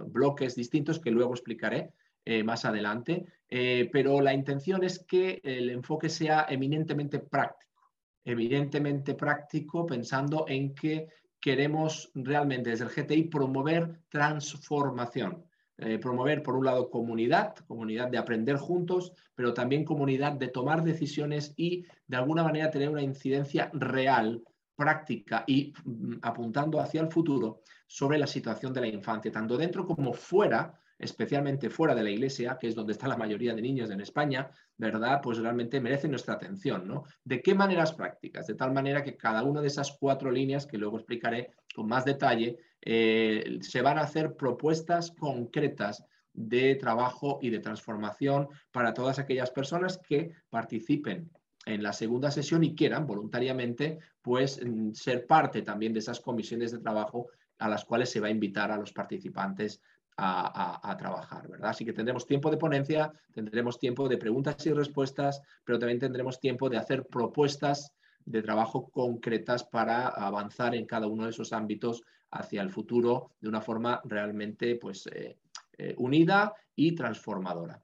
bloques 0.07 0.55
distintos 0.55 0.99
que 0.99 1.11
luego 1.11 1.33
explicaré 1.33 1.93
eh, 2.25 2.43
más 2.43 2.65
adelante, 2.65 3.25
eh, 3.49 3.89
pero 3.93 4.21
la 4.21 4.35
intención 4.35 4.85
es 4.85 4.99
que 4.99 5.41
el 5.43 5.71
enfoque 5.71 6.09
sea 6.09 6.47
eminentemente 6.49 7.19
práctico, 7.21 7.91
evidentemente 8.25 9.15
práctico 9.15 9.87
pensando 9.87 10.45
en 10.47 10.75
que 10.75 11.09
queremos 11.41 12.11
realmente 12.15 12.71
desde 12.71 12.85
el 12.85 12.91
GTI 12.91 13.25
promover 13.25 14.03
transformación. 14.11 15.45
Eh, 15.83 15.99
promover, 15.99 16.43
por 16.43 16.57
un 16.57 16.67
lado, 16.67 16.91
comunidad, 16.91 17.55
comunidad 17.67 18.09
de 18.09 18.19
aprender 18.19 18.57
juntos, 18.57 19.13
pero 19.35 19.55
también 19.55 19.85
comunidad 19.85 20.33
de 20.33 20.49
tomar 20.49 20.85
decisiones 20.85 21.55
y, 21.57 21.87
de 22.07 22.17
alguna 22.17 22.45
manera, 22.45 22.71
tener 22.71 22.91
una 22.91 23.03
incidencia 23.03 23.71
real, 23.73 24.43
práctica 24.77 25.45
y 25.47 25.73
mm, 25.85 26.17
apuntando 26.21 26.81
hacia 26.81 27.01
el 27.01 27.09
futuro 27.09 27.63
sobre 27.87 28.19
la 28.19 28.27
situación 28.27 28.75
de 28.75 28.83
la 28.83 28.89
infancia, 28.89 29.33
tanto 29.33 29.57
dentro 29.57 29.87
como 29.87 30.13
fuera 30.13 30.75
especialmente 31.01 31.71
fuera 31.71 31.95
de 31.95 32.03
la 32.03 32.11
iglesia, 32.11 32.59
que 32.61 32.69
es 32.69 32.75
donde 32.75 32.93
está 32.93 33.09
la 33.09 33.17
mayoría 33.17 33.55
de 33.55 33.63
niños 33.63 33.91
en 33.91 34.03
España, 34.03 34.51
¿verdad? 34.77 35.21
Pues 35.23 35.39
realmente 35.39 35.81
merece 35.81 36.09
nuestra 36.09 36.35
atención, 36.35 36.87
¿no? 36.87 37.05
¿De 37.25 37.41
qué 37.43 37.55
maneras 37.55 37.95
prácticas? 37.95 38.47
De 38.47 38.55
tal 38.55 38.73
manera 38.73 39.03
que 39.03 39.17
cada 39.17 39.43
una 39.43 39.63
de 39.63 39.69
esas 39.69 39.97
cuatro 39.99 40.31
líneas, 40.31 40.67
que 40.67 40.77
luego 40.77 40.99
explicaré 40.99 41.53
con 41.75 41.89
más 41.89 42.05
detalle, 42.05 42.59
eh, 42.83 43.59
se 43.61 43.83
van 43.83 43.99
a 43.99 44.03
hacer 44.03 44.37
propuestas 44.37 45.11
concretas 45.13 46.05
de 46.33 46.77
trabajo 46.77 47.39
y 47.43 47.51
de 47.51 47.59
transformación 47.59 48.49
para 48.71 48.95
todas 48.95 49.19
aquellas 49.19 49.51
personas 49.51 49.99
que 49.99 50.33
participen 50.49 51.31
en 51.67 51.83
la 51.83 51.93
segunda 51.93 52.31
sesión 52.31 52.65
y 52.65 52.75
quieran 52.75 53.07
voluntariamente 53.07 53.99
pues 54.23 54.61
mm, 54.65 54.93
ser 54.93 55.27
parte 55.27 55.63
también 55.63 55.93
de 55.93 55.99
esas 55.99 56.21
comisiones 56.21 56.73
de 56.73 56.79
trabajo 56.79 57.29
a 57.59 57.69
las 57.69 57.85
cuales 57.85 58.11
se 58.11 58.21
va 58.21 58.29
a 58.29 58.31
invitar 58.31 58.71
a 58.71 58.79
los 58.79 58.93
participantes 58.93 59.83
a, 60.23 60.97
trabajar, 60.99 61.49
¿verdad? 61.49 61.71
Así 61.71 61.83
que 61.83 61.95
tendremos 61.95 62.27
tiempo 62.27 62.51
de 62.51 62.59
ponencia, 62.59 63.11
tendremos 63.33 63.79
tiempo 63.79 64.07
de 64.07 64.19
preguntas 64.19 64.67
y 64.67 64.73
respuestas, 64.73 65.41
pero 65.65 65.79
también 65.79 65.99
tendremos 65.99 66.41
tiempo 66.41 66.69
de 66.69 66.77
hacer 66.77 67.07
propuestas 67.07 67.95
de 68.27 68.43
trabajo 68.43 68.91
concretas 68.91 69.65
para 69.65 70.09
avanzar 70.09 70.75
en 70.75 70.85
cada 70.85 71.07
uno 71.07 71.25
de 71.25 71.31
esos 71.31 71.55
ámbitos 71.55 72.03
hacia 72.31 72.63
el 72.63 72.71
futuro 72.71 73.33
de 73.41 73.49
una 73.49 73.61
forma 73.61 74.01
realmente 74.05 74.77
pues, 74.77 75.07
eh, 75.09 75.37
eh, 75.79 75.95
unida 75.99 76.55
y 76.77 76.93
transformadora. 76.93 77.83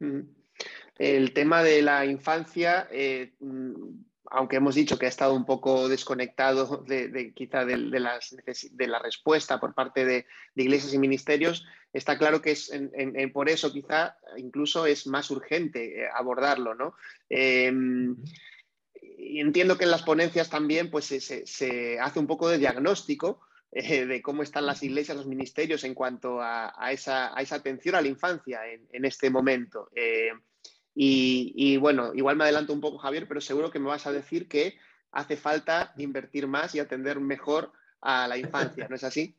Mm. 0.00 0.20
El 0.96 1.32
tema 1.32 1.62
de 1.62 1.82
la 1.82 2.06
infancia, 2.06 2.88
eh, 2.92 3.34
mm, 3.40 3.74
aunque 4.30 4.56
hemos 4.56 4.76
dicho 4.76 4.98
que 4.98 5.06
ha 5.06 5.08
estado 5.08 5.34
un 5.34 5.44
poco 5.44 5.88
desconectado 5.88 6.84
de, 6.86 7.32
quizá 7.34 7.64
de, 7.64 7.76
la 7.76 8.98
respuesta 9.00 9.60
por 9.60 9.74
parte 9.74 10.04
de, 10.04 10.26
iglesias 10.54 10.94
y 10.94 10.98
ministerios, 10.98 11.66
está 11.92 12.16
claro 12.16 12.40
que 12.40 12.52
es 12.52 12.72
por 13.32 13.48
eso 13.48 13.72
quizá 13.72 14.16
incluso 14.36 14.86
es 14.86 15.06
más 15.06 15.30
urgente 15.30 16.08
abordarlo, 16.12 16.74
¿no? 16.74 16.94
Y 19.18 19.40
entiendo 19.40 19.76
que 19.76 19.84
en 19.84 19.90
las 19.90 20.02
ponencias 20.02 20.50
también 20.50 20.90
pues, 20.90 21.06
se, 21.06 21.98
hace 22.00 22.18
un 22.18 22.26
poco 22.26 22.48
de 22.48 22.58
diagnóstico 22.58 23.40
eh, 23.74 24.06
de 24.06 24.22
cómo 24.22 24.42
están 24.42 24.66
las 24.66 24.82
iglesias, 24.82 25.16
los 25.16 25.26
ministerios 25.26 25.84
en 25.84 25.94
cuanto 25.94 26.40
a, 26.40 26.72
esa, 26.90 27.32
atención 27.36 27.94
a 27.94 28.00
la 28.00 28.08
infancia 28.08 28.60
en, 28.66 29.04
este 29.04 29.30
momento. 29.30 29.90
Eh, 29.94 30.30
y, 30.94 31.76
bueno, 31.76 32.12
igual 32.14 32.36
me 32.36 32.44
adelanto 32.44 32.72
un 32.72 32.80
poco, 32.80 32.98
Javier, 32.98 33.26
pero 33.26 33.40
seguro 33.40 33.70
que 33.70 33.80
me 33.80 33.88
vas 33.88 34.06
a 34.06 34.12
decir 34.12 34.48
que 34.48 34.78
hace 35.10 35.36
falta 35.36 35.92
invertir 35.98 36.46
más 36.46 36.74
y 36.74 36.78
atender 36.78 37.20
mejor 37.20 37.72
a 38.00 38.28
la 38.28 38.38
infancia, 38.38 38.86
¿no 38.88 38.96
es 38.96 39.04
así? 39.04 39.36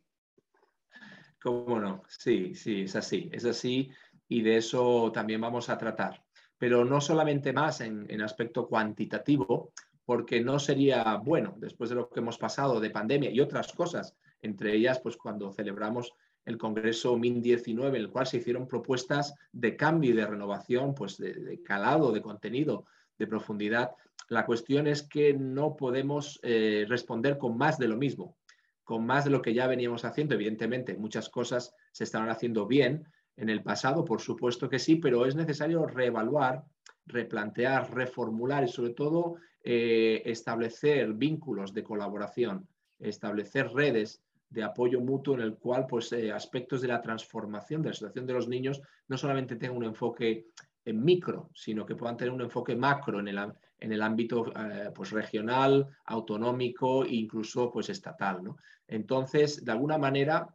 ¿Cómo 1.42 1.80
no? 1.80 2.04
Sí, 2.10 2.56
sí, 2.56 2.82
es 2.82 2.96
así, 2.96 3.30
es 3.32 3.46
así 3.46 3.90
y 4.28 4.42
de 4.42 4.58
eso 4.58 5.12
también 5.14 5.40
vamos 5.40 5.70
a 5.70 5.78
tratar 5.78 6.26
pero 6.58 6.86
no 6.86 7.02
solamente 7.02 7.54
más 7.54 7.82
en, 7.82 8.22
aspecto 8.22 8.68
cuantitativo, 8.68 9.72
porque 10.06 10.42
no 10.42 10.60
sería 10.60 11.16
bueno 11.16 11.56
después 11.58 11.90
de 11.90 11.96
lo 11.96 12.10
que 12.10 12.20
hemos 12.20 12.38
pasado 12.38 12.80
de 12.80 12.90
pandemia 12.90 13.30
y 13.32 13.40
otras 13.40 13.74
cosas, 13.74 14.16
entre 14.42 14.76
ellas 14.76 15.00
pues 15.00 15.18
cuando 15.18 15.52
celebramos 15.52 16.14
el 16.46 16.58
Congreso 16.58 17.18
MIN 17.18 17.42
19, 17.42 17.98
en 17.98 18.04
el 18.04 18.12
cual 18.12 18.28
se 18.28 18.38
hicieron 18.38 18.68
propuestas 18.68 19.34
de 19.52 19.76
cambio 19.76 20.12
y 20.12 20.14
de 20.14 20.28
renovación, 20.28 20.94
pues 20.94 21.18
de, 21.18 21.62
calado, 21.64 22.12
de 22.12 22.22
contenido, 22.22 22.86
de 23.18 23.28
profundidad. 23.28 23.92
La 24.30 24.46
cuestión 24.46 24.86
es 24.88 25.04
que 25.04 25.34
no 25.34 25.76
podemos 25.76 26.40
eh, 26.44 26.86
responder 26.88 27.38
con 27.38 27.58
más 27.58 27.80
de 27.80 27.88
lo 27.88 27.98
mismo, 27.98 28.38
con 28.84 29.06
más 29.06 29.26
de 29.26 29.32
lo 29.32 29.42
que 29.42 29.54
ya 29.54 29.66
veníamos 29.66 30.06
haciendo. 30.06 30.36
Evidentemente, 30.36 30.96
muchas 30.96 31.30
cosas 31.30 31.74
se 31.92 32.04
estaban 32.04 32.30
haciendo 32.30 32.68
bien, 32.68 33.08
en 33.38 33.50
el 33.50 33.64
pasado, 33.64 34.06
por 34.06 34.22
supuesto 34.22 34.70
que 34.70 34.80
sí, 34.80 34.96
pero 34.96 35.26
es 35.26 35.36
necesario 35.36 35.86
reevaluar, 35.86 36.64
replantear, 37.06 37.94
reformular 37.94 38.64
y 38.64 38.68
sobre 38.68 38.94
todo 38.94 39.36
eh, 39.64 40.22
establecer 40.26 41.14
vínculos 41.14 41.74
de 41.74 41.84
colaboración, 41.84 42.68
establecer 43.00 43.72
redes 43.74 44.22
de 44.56 44.64
apoyo 44.64 45.02
mutuo 45.02 45.36
en 45.36 45.42
el 45.42 45.56
cual 45.58 45.86
pues, 45.86 46.14
eh, 46.14 46.32
aspectos 46.32 46.82
de 46.82 46.88
la 46.88 47.02
transformación 47.02 47.82
de 47.82 47.90
la 47.90 47.94
situación 47.94 48.26
de 48.26 48.34
los 48.34 48.48
niños 48.48 48.82
no 49.10 49.18
solamente 49.18 49.58
tengan 49.58 49.78
un 49.78 49.84
enfoque 49.84 50.48
en 50.86 51.04
micro, 51.04 51.50
sino 51.54 51.86
que 51.86 51.96
puedan 51.96 52.16
tener 52.16 52.34
un 52.34 52.42
enfoque 52.42 52.74
macro 52.74 53.20
en 53.20 53.28
el, 53.28 53.38
en 53.80 53.92
el 53.92 54.02
ámbito 54.02 54.46
eh, 54.58 54.92
pues 54.96 55.12
regional, 55.12 55.86
autonómico 56.06 57.04
e 57.04 57.16
incluso 57.16 57.70
pues 57.70 57.90
estatal. 57.90 58.42
¿no? 58.44 58.58
Entonces, 58.88 59.66
de 59.66 59.74
alguna 59.74 59.98
manera, 59.98 60.48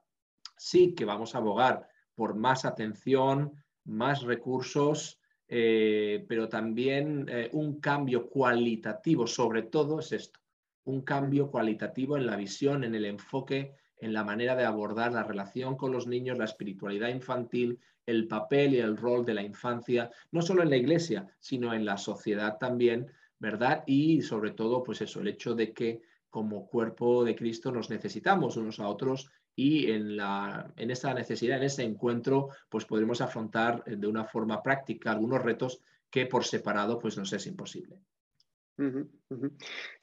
sí 0.57 0.95
que 0.95 1.05
vamos 1.05 1.35
a 1.35 1.39
abogar 1.39 1.87
por 2.15 2.35
más 2.35 2.65
atención, 2.65 3.53
más 3.85 4.23
recursos, 4.23 5.21
eh, 5.47 6.25
pero 6.27 6.49
también 6.49 7.29
un 7.53 7.81
cambio 7.81 8.31
cualitativo, 8.31 9.27
sobre 9.27 9.65
todo 9.65 9.99
es 9.99 10.13
esto, 10.13 10.41
un 10.85 11.03
cambio 11.03 11.51
cualitativo 11.51 12.17
en 12.17 12.25
la 12.25 12.37
visión, 12.37 12.85
en 12.85 12.95
el 12.95 13.05
enfoque, 13.05 13.75
en 14.01 14.13
la 14.13 14.25
manera 14.25 14.57
de 14.57 14.65
abordar 14.65 15.13
la 15.13 15.23
relación 15.23 15.77
con 15.77 15.93
los 15.93 16.07
niños, 16.07 16.39
la 16.39 16.45
espiritualidad 16.45 17.09
infantil, 17.09 17.79
el 18.07 18.27
papel 18.27 18.75
y 18.75 18.79
el 18.79 18.97
rol 18.97 19.25
de 19.25 19.35
la 19.35 19.43
infancia, 19.43 20.11
no 20.33 20.43
solo 20.43 20.63
en 20.63 20.71
la 20.71 20.77
iglesia, 20.77 21.29
sino 21.39 21.75
en 21.75 21.85
la 21.85 21.97
sociedad 21.97 22.59
también, 22.59 23.11
¿verdad? 23.39 23.85
Y 23.87 24.23
sobre 24.23 24.53
todo, 24.53 24.83
pues 24.83 25.01
eso, 25.01 25.21
el 25.21 25.29
hecho 25.29 25.55
de 25.55 25.73
que 25.73 26.03
como 26.29 26.67
cuerpo 26.67 27.25
de 27.25 27.35
Cristo 27.35 27.73
nos 27.73 27.91
necesitamos 27.91 28.57
unos 28.57 28.81
a 28.81 28.89
otros 28.89 29.31
y 29.55 29.91
en, 29.91 30.17
la, 30.17 30.73
en 30.77 30.91
esa 30.91 31.13
necesidad, 31.13 31.59
en 31.59 31.65
ese 31.65 31.83
encuentro, 31.83 32.49
pues 32.69 32.85
podremos 32.85 33.21
afrontar 33.21 33.85
de 33.85 34.07
una 34.07 34.25
forma 34.25 34.63
práctica 34.63 35.11
algunos 35.11 35.43
retos 35.43 35.83
que 36.09 36.27
por 36.27 36.45
separado 36.45 36.99
pues 36.99 37.17
nos 37.17 37.33
es 37.33 37.47
imposible. 37.47 37.99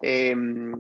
Em, 0.01 0.73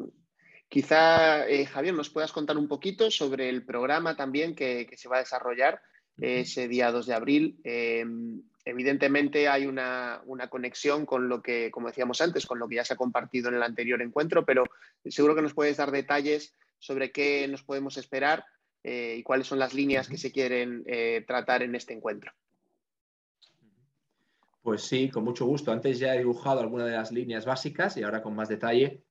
quizá, 0.69 1.47
eh, 1.47 1.65
Javier, 1.65 1.93
nos 1.93 2.09
puedas 2.09 2.31
contar 2.31 2.57
un 2.57 2.67
poquito 2.67 3.09
sobre 3.11 3.49
el 3.49 3.65
programa 3.65 4.15
también 4.15 4.55
que, 4.55 4.89
se 4.95 5.09
va 5.09 5.17
a 5.17 5.19
desarrollar 5.19 5.81
ese 6.19 6.67
día 6.67 6.91
2 6.91 7.05
de 7.05 7.13
abril. 7.13 7.59
Em, 7.63 8.41
evidentemente 8.65 9.47
hay 9.47 9.65
una, 9.65 10.21
conexión 10.49 11.05
con 11.05 11.29
lo 11.29 11.41
que, 11.41 11.71
como 11.71 11.87
decíamos 11.87 12.21
antes, 12.21 12.45
con 12.45 12.59
lo 12.59 12.67
que 12.67 12.75
ya 12.75 12.85
se 12.85 12.93
ha 12.93 12.97
compartido 12.97 13.49
en 13.49 13.55
el 13.55 13.63
anterior 13.63 14.01
encuentro, 14.01 14.45
pero 14.45 14.63
seguro 15.05 15.35
que 15.35 15.41
nos 15.41 15.53
puedes 15.53 15.77
dar 15.77 15.91
detalles 15.91 16.55
sobre 16.79 17.11
qué 17.11 17.47
nos 17.47 17.63
podemos 17.63 17.97
esperar 17.97 18.45
eh, 18.83 19.15
y 19.17 19.23
cuáles 19.23 19.47
son 19.47 19.59
las 19.59 19.73
líneas 19.73 20.07
que 20.07 20.17
se 20.17 20.31
quieren 20.31 20.83
eh, 20.85 21.23
tratar 21.27 21.63
en 21.63 21.75
este 21.75 21.93
encuentro. 21.93 22.31
Pues 24.61 24.81
sí, 24.81 25.09
con 25.09 25.23
mucho 25.23 25.45
gusto. 25.45 25.71
Antes 25.71 25.97
ya 25.97 26.13
he 26.13 26.19
dibujado 26.19 26.59
algunas 26.59 26.87
de 26.87 26.93
las 26.93 27.11
líneas 27.11 27.45
básicas 27.45 27.95
y 27.95 28.03
ahora 28.03 28.21
con 28.21 28.35
más 28.35 28.49
detalle 28.49 29.01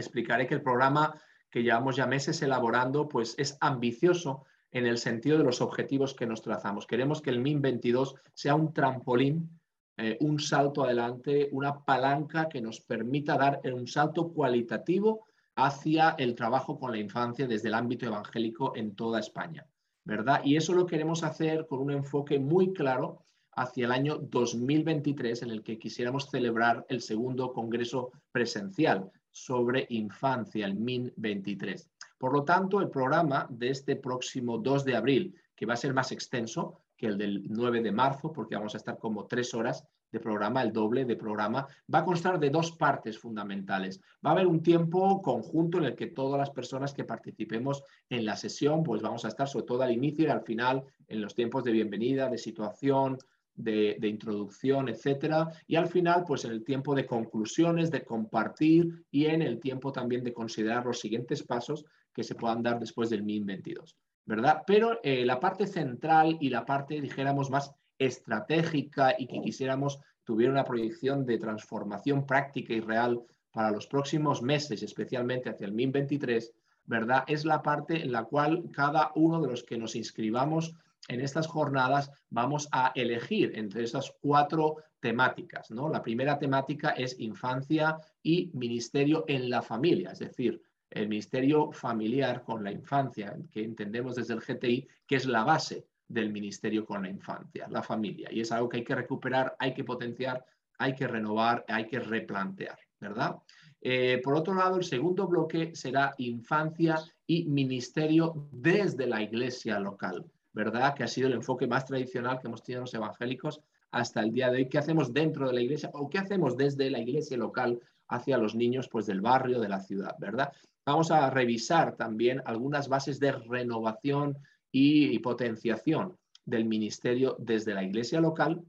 explicaré 0.00 0.46
que 0.46 0.54
el 0.54 0.62
programa 0.62 1.14
que 1.50 1.62
llevamos 1.62 1.96
ya 1.96 2.06
meses 2.06 2.42
elaborando 2.42 3.08
pues 3.08 3.34
es 3.38 3.56
ambicioso 3.60 4.44
en 4.70 4.86
el 4.86 4.98
sentido 4.98 5.38
de 5.38 5.44
los 5.44 5.60
objetivos 5.60 6.14
que 6.14 6.26
nos 6.26 6.42
trazamos. 6.42 6.86
Queremos 6.86 7.22
que 7.22 7.30
el 7.30 7.40
MIN 7.40 7.62
22 7.62 8.14
sea 8.34 8.54
un 8.54 8.72
trampolín, 8.72 9.58
eh, 9.96 10.16
un 10.20 10.38
salto 10.38 10.84
adelante, 10.84 11.48
una 11.52 11.84
palanca 11.84 12.48
que 12.48 12.60
nos 12.60 12.80
permita 12.80 13.36
dar 13.36 13.60
un 13.64 13.86
salto 13.86 14.32
cualitativo 14.32 15.26
hacia 15.56 16.10
el 16.18 16.34
trabajo 16.34 16.78
con 16.78 16.92
la 16.92 16.98
infancia 16.98 17.46
desde 17.46 17.68
el 17.68 17.74
ámbito 17.74 18.06
evangélico 18.06 18.76
en 18.76 18.94
toda 18.94 19.18
España, 19.18 19.66
¿verdad? 20.04 20.40
Y 20.44 20.56
eso 20.56 20.72
lo 20.72 20.86
queremos 20.86 21.24
hacer 21.24 21.66
con 21.66 21.80
un 21.80 21.90
enfoque 21.90 22.38
muy 22.38 22.72
claro 22.72 23.24
hacia 23.56 23.86
el 23.86 23.92
año 23.92 24.18
2023, 24.18 25.42
en 25.42 25.50
el 25.50 25.64
que 25.64 25.78
quisiéramos 25.78 26.30
celebrar 26.30 26.86
el 26.88 27.00
segundo 27.00 27.52
Congreso 27.52 28.12
presencial 28.30 29.10
sobre 29.44 29.86
infancia, 29.90 30.66
el 30.66 30.74
MIN 30.74 31.12
23. 31.16 31.88
Por 32.18 32.32
lo 32.32 32.44
tanto, 32.44 32.80
el 32.80 32.90
programa 32.90 33.46
de 33.48 33.70
este 33.70 33.96
próximo 33.96 34.58
2 34.58 34.84
de 34.84 34.96
abril, 34.96 35.34
que 35.54 35.66
va 35.66 35.74
a 35.74 35.76
ser 35.76 35.94
más 35.94 36.12
extenso 36.12 36.80
que 36.96 37.06
el 37.06 37.16
del 37.16 37.44
9 37.48 37.80
de 37.80 37.92
marzo, 37.92 38.32
porque 38.32 38.56
vamos 38.56 38.74
a 38.74 38.78
estar 38.78 38.98
como 38.98 39.26
tres 39.26 39.54
horas 39.54 39.86
de 40.10 40.20
programa, 40.20 40.62
el 40.62 40.72
doble 40.72 41.04
de 41.04 41.16
programa, 41.16 41.66
va 41.92 42.00
a 42.00 42.04
constar 42.04 42.40
de 42.40 42.50
dos 42.50 42.72
partes 42.72 43.18
fundamentales. 43.18 44.00
Va 44.24 44.30
a 44.30 44.32
haber 44.32 44.46
un 44.46 44.62
tiempo 44.62 45.22
conjunto 45.22 45.78
en 45.78 45.84
el 45.84 45.94
que 45.94 46.06
todas 46.06 46.38
las 46.38 46.50
personas 46.50 46.92
que 46.92 47.04
participemos 47.04 47.84
en 48.08 48.24
la 48.24 48.36
sesión, 48.36 48.82
pues 48.82 49.02
vamos 49.02 49.24
a 49.24 49.28
estar 49.28 49.48
sobre 49.48 49.66
todo 49.66 49.82
al 49.82 49.92
inicio 49.92 50.24
y 50.26 50.30
al 50.30 50.42
final, 50.42 50.82
en 51.06 51.20
los 51.20 51.34
tiempos 51.34 51.62
de 51.64 51.72
bienvenida, 51.72 52.28
de 52.28 52.38
situación, 52.38 53.18
de, 53.58 53.98
introducción, 54.02 54.88
etcétera, 54.88 55.48
y 55.66 55.76
al 55.76 55.88
final, 55.88 56.24
pues 56.26 56.44
en 56.44 56.52
el 56.52 56.64
tiempo 56.64 56.94
de 56.94 57.06
conclusiones, 57.06 57.90
de 57.90 58.04
compartir 58.04 59.04
y 59.10 59.26
en 59.26 59.42
el 59.42 59.58
tiempo 59.58 59.92
también 59.92 60.22
de 60.22 60.32
considerar 60.32 60.86
los 60.86 61.00
siguientes 61.00 61.42
pasos 61.42 61.84
que 62.12 62.22
se 62.22 62.34
puedan 62.34 62.62
dar 62.62 62.78
después 62.78 63.10
del 63.10 63.24
MIN 63.24 63.44
22, 63.44 63.96
¿verdad? 64.24 64.62
Pero 64.66 65.00
eh, 65.02 65.26
la 65.26 65.40
parte 65.40 65.66
central 65.66 66.38
y 66.40 66.48
la 66.50 66.64
parte, 66.64 67.00
dijéramos, 67.00 67.50
más 67.50 67.72
estratégica 67.98 69.14
y 69.18 69.26
que 69.26 69.40
quisiéramos 69.40 69.98
tuviera 70.22 70.52
una 70.52 70.64
proyección 70.64 71.26
de 71.26 71.38
transformación 71.38 72.26
práctica 72.26 72.74
y 72.74 72.80
real 72.80 73.20
para 73.50 73.70
los 73.70 73.86
próximos 73.86 74.42
meses, 74.42 74.82
especialmente 74.82 75.48
hacia 75.48 75.66
el 75.66 75.72
MIN 75.72 75.90
23, 75.90 76.52
¿verdad? 76.84 77.24
Es 77.26 77.44
la 77.44 77.60
parte 77.62 78.02
en 78.02 78.12
la 78.12 78.24
cual 78.24 78.64
cada 78.72 79.10
uno 79.14 79.40
de 79.40 79.48
los 79.48 79.64
que 79.64 79.78
nos 79.78 79.96
inscribamos 79.96 80.74
en 81.08 81.20
estas 81.20 81.46
jornadas 81.46 82.10
vamos 82.30 82.68
a 82.70 82.92
elegir 82.94 83.52
entre 83.56 83.82
esas 83.82 84.12
cuatro 84.20 84.76
temáticas. 85.00 85.70
¿no? 85.70 85.88
La 85.88 86.02
primera 86.02 86.38
temática 86.38 86.90
es 86.90 87.18
infancia 87.18 87.98
y 88.22 88.50
ministerio 88.54 89.24
en 89.26 89.50
la 89.50 89.62
familia, 89.62 90.12
es 90.12 90.20
decir, 90.20 90.62
el 90.90 91.08
ministerio 91.08 91.70
familiar 91.72 92.42
con 92.42 92.64
la 92.64 92.72
infancia, 92.72 93.36
que 93.50 93.62
entendemos 93.62 94.14
desde 94.16 94.34
el 94.34 94.40
GTI 94.40 94.88
que 95.06 95.16
es 95.16 95.26
la 95.26 95.44
base 95.44 95.86
del 96.06 96.30
ministerio 96.30 96.86
con 96.86 97.02
la 97.02 97.10
infancia, 97.10 97.68
la 97.68 97.82
familia. 97.82 98.30
Y 98.32 98.40
es 98.40 98.52
algo 98.52 98.68
que 98.68 98.78
hay 98.78 98.84
que 98.84 98.94
recuperar, 98.94 99.54
hay 99.58 99.74
que 99.74 99.84
potenciar, 99.84 100.44
hay 100.78 100.94
que 100.94 101.06
renovar, 101.06 101.64
hay 101.68 101.86
que 101.86 101.98
replantear, 101.98 102.78
¿verdad? 102.98 103.36
Eh, 103.80 104.20
por 104.24 104.34
otro 104.34 104.54
lado, 104.54 104.76
el 104.76 104.84
segundo 104.84 105.26
bloque 105.26 105.74
será 105.74 106.14
infancia 106.18 106.96
y 107.26 107.44
ministerio 107.44 108.48
desde 108.50 109.06
la 109.06 109.22
iglesia 109.22 109.78
local. 109.78 110.24
¿Verdad? 110.52 110.94
Que 110.94 111.04
ha 111.04 111.08
sido 111.08 111.28
el 111.28 111.34
enfoque 111.34 111.66
más 111.66 111.84
tradicional 111.84 112.38
que 112.38 112.46
hemos 112.46 112.62
tenido 112.62 112.82
los 112.82 112.94
evangélicos 112.94 113.60
hasta 113.90 114.20
el 114.20 114.32
día 114.32 114.50
de 114.50 114.58
hoy. 114.58 114.68
¿Qué 114.68 114.78
hacemos 114.78 115.12
dentro 115.12 115.46
de 115.46 115.54
la 115.54 115.60
iglesia 115.60 115.90
o 115.92 116.08
qué 116.08 116.18
hacemos 116.18 116.56
desde 116.56 116.90
la 116.90 116.98
iglesia 116.98 117.36
local 117.36 117.80
hacia 118.08 118.38
los 118.38 118.54
niños 118.54 118.88
pues, 118.88 119.06
del 119.06 119.20
barrio, 119.20 119.60
de 119.60 119.68
la 119.68 119.80
ciudad, 119.80 120.16
¿verdad? 120.18 120.52
Vamos 120.84 121.10
a 121.10 121.28
revisar 121.30 121.96
también 121.96 122.42
algunas 122.46 122.88
bases 122.88 123.20
de 123.20 123.32
renovación 123.32 124.38
y, 124.72 125.18
potenciación 125.18 126.16
del 126.44 126.64
ministerio 126.64 127.36
desde 127.38 127.74
la 127.74 127.82
iglesia 127.82 128.20
local. 128.20 128.64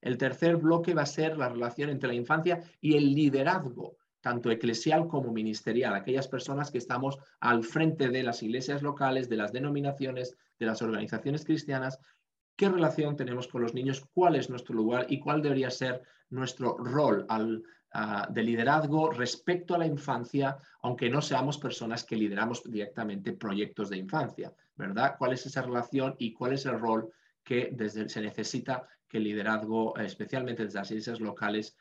El 0.00 0.18
tercer 0.18 0.56
bloque 0.56 0.94
va 0.94 1.02
a 1.02 1.06
ser 1.06 1.36
la 1.36 1.48
relación 1.48 1.90
entre 1.90 2.08
la 2.08 2.14
infancia 2.14 2.62
y 2.80 2.96
el 2.96 3.12
liderazgo 3.14 3.96
tanto 4.22 4.50
eclesial 4.50 5.08
como 5.08 5.32
ministerial, 5.32 5.94
aquellas 5.94 6.28
personas 6.28 6.70
que 6.70 6.78
estamos 6.78 7.18
al 7.40 7.64
frente 7.64 8.08
de 8.08 8.22
las 8.22 8.42
iglesias 8.42 8.80
locales, 8.80 9.28
de 9.28 9.36
las 9.36 9.52
denominaciones, 9.52 10.36
de 10.58 10.66
las 10.66 10.80
organizaciones 10.80 11.44
cristianas, 11.44 11.98
qué 12.56 12.68
relación 12.68 13.16
tenemos 13.16 13.48
con 13.48 13.62
los 13.62 13.74
niños, 13.74 14.06
cuál 14.14 14.36
es 14.36 14.48
nuestro 14.48 14.74
lugar 14.74 15.06
y 15.08 15.18
cuál 15.18 15.42
debería 15.42 15.70
ser 15.70 16.02
nuestro 16.30 16.76
rol 16.78 17.26
de 18.30 18.42
liderazgo 18.42 19.10
respecto 19.10 19.74
a 19.74 19.78
la 19.78 19.86
infancia, 19.86 20.56
aunque 20.82 21.10
no 21.10 21.20
seamos 21.20 21.58
personas 21.58 22.04
que 22.04 22.16
lideramos 22.16 22.62
directamente 22.64 23.32
proyectos 23.32 23.90
de 23.90 23.98
infancia, 23.98 24.54
¿verdad? 24.76 25.16
¿Cuál 25.18 25.34
es 25.34 25.44
esa 25.44 25.62
relación 25.62 26.14
y 26.18 26.32
cuál 26.32 26.54
es 26.54 26.64
el 26.64 26.78
rol 26.78 27.12
que 27.44 27.70
desde, 27.72 28.08
se 28.08 28.20
necesita 28.22 28.86
que 29.08 29.18
el 29.18 29.24
liderazgo, 29.24 29.94
especialmente 29.98 30.64
desde 30.64 30.78
las 30.78 30.90
iglesias 30.90 31.20
locales, 31.20 31.76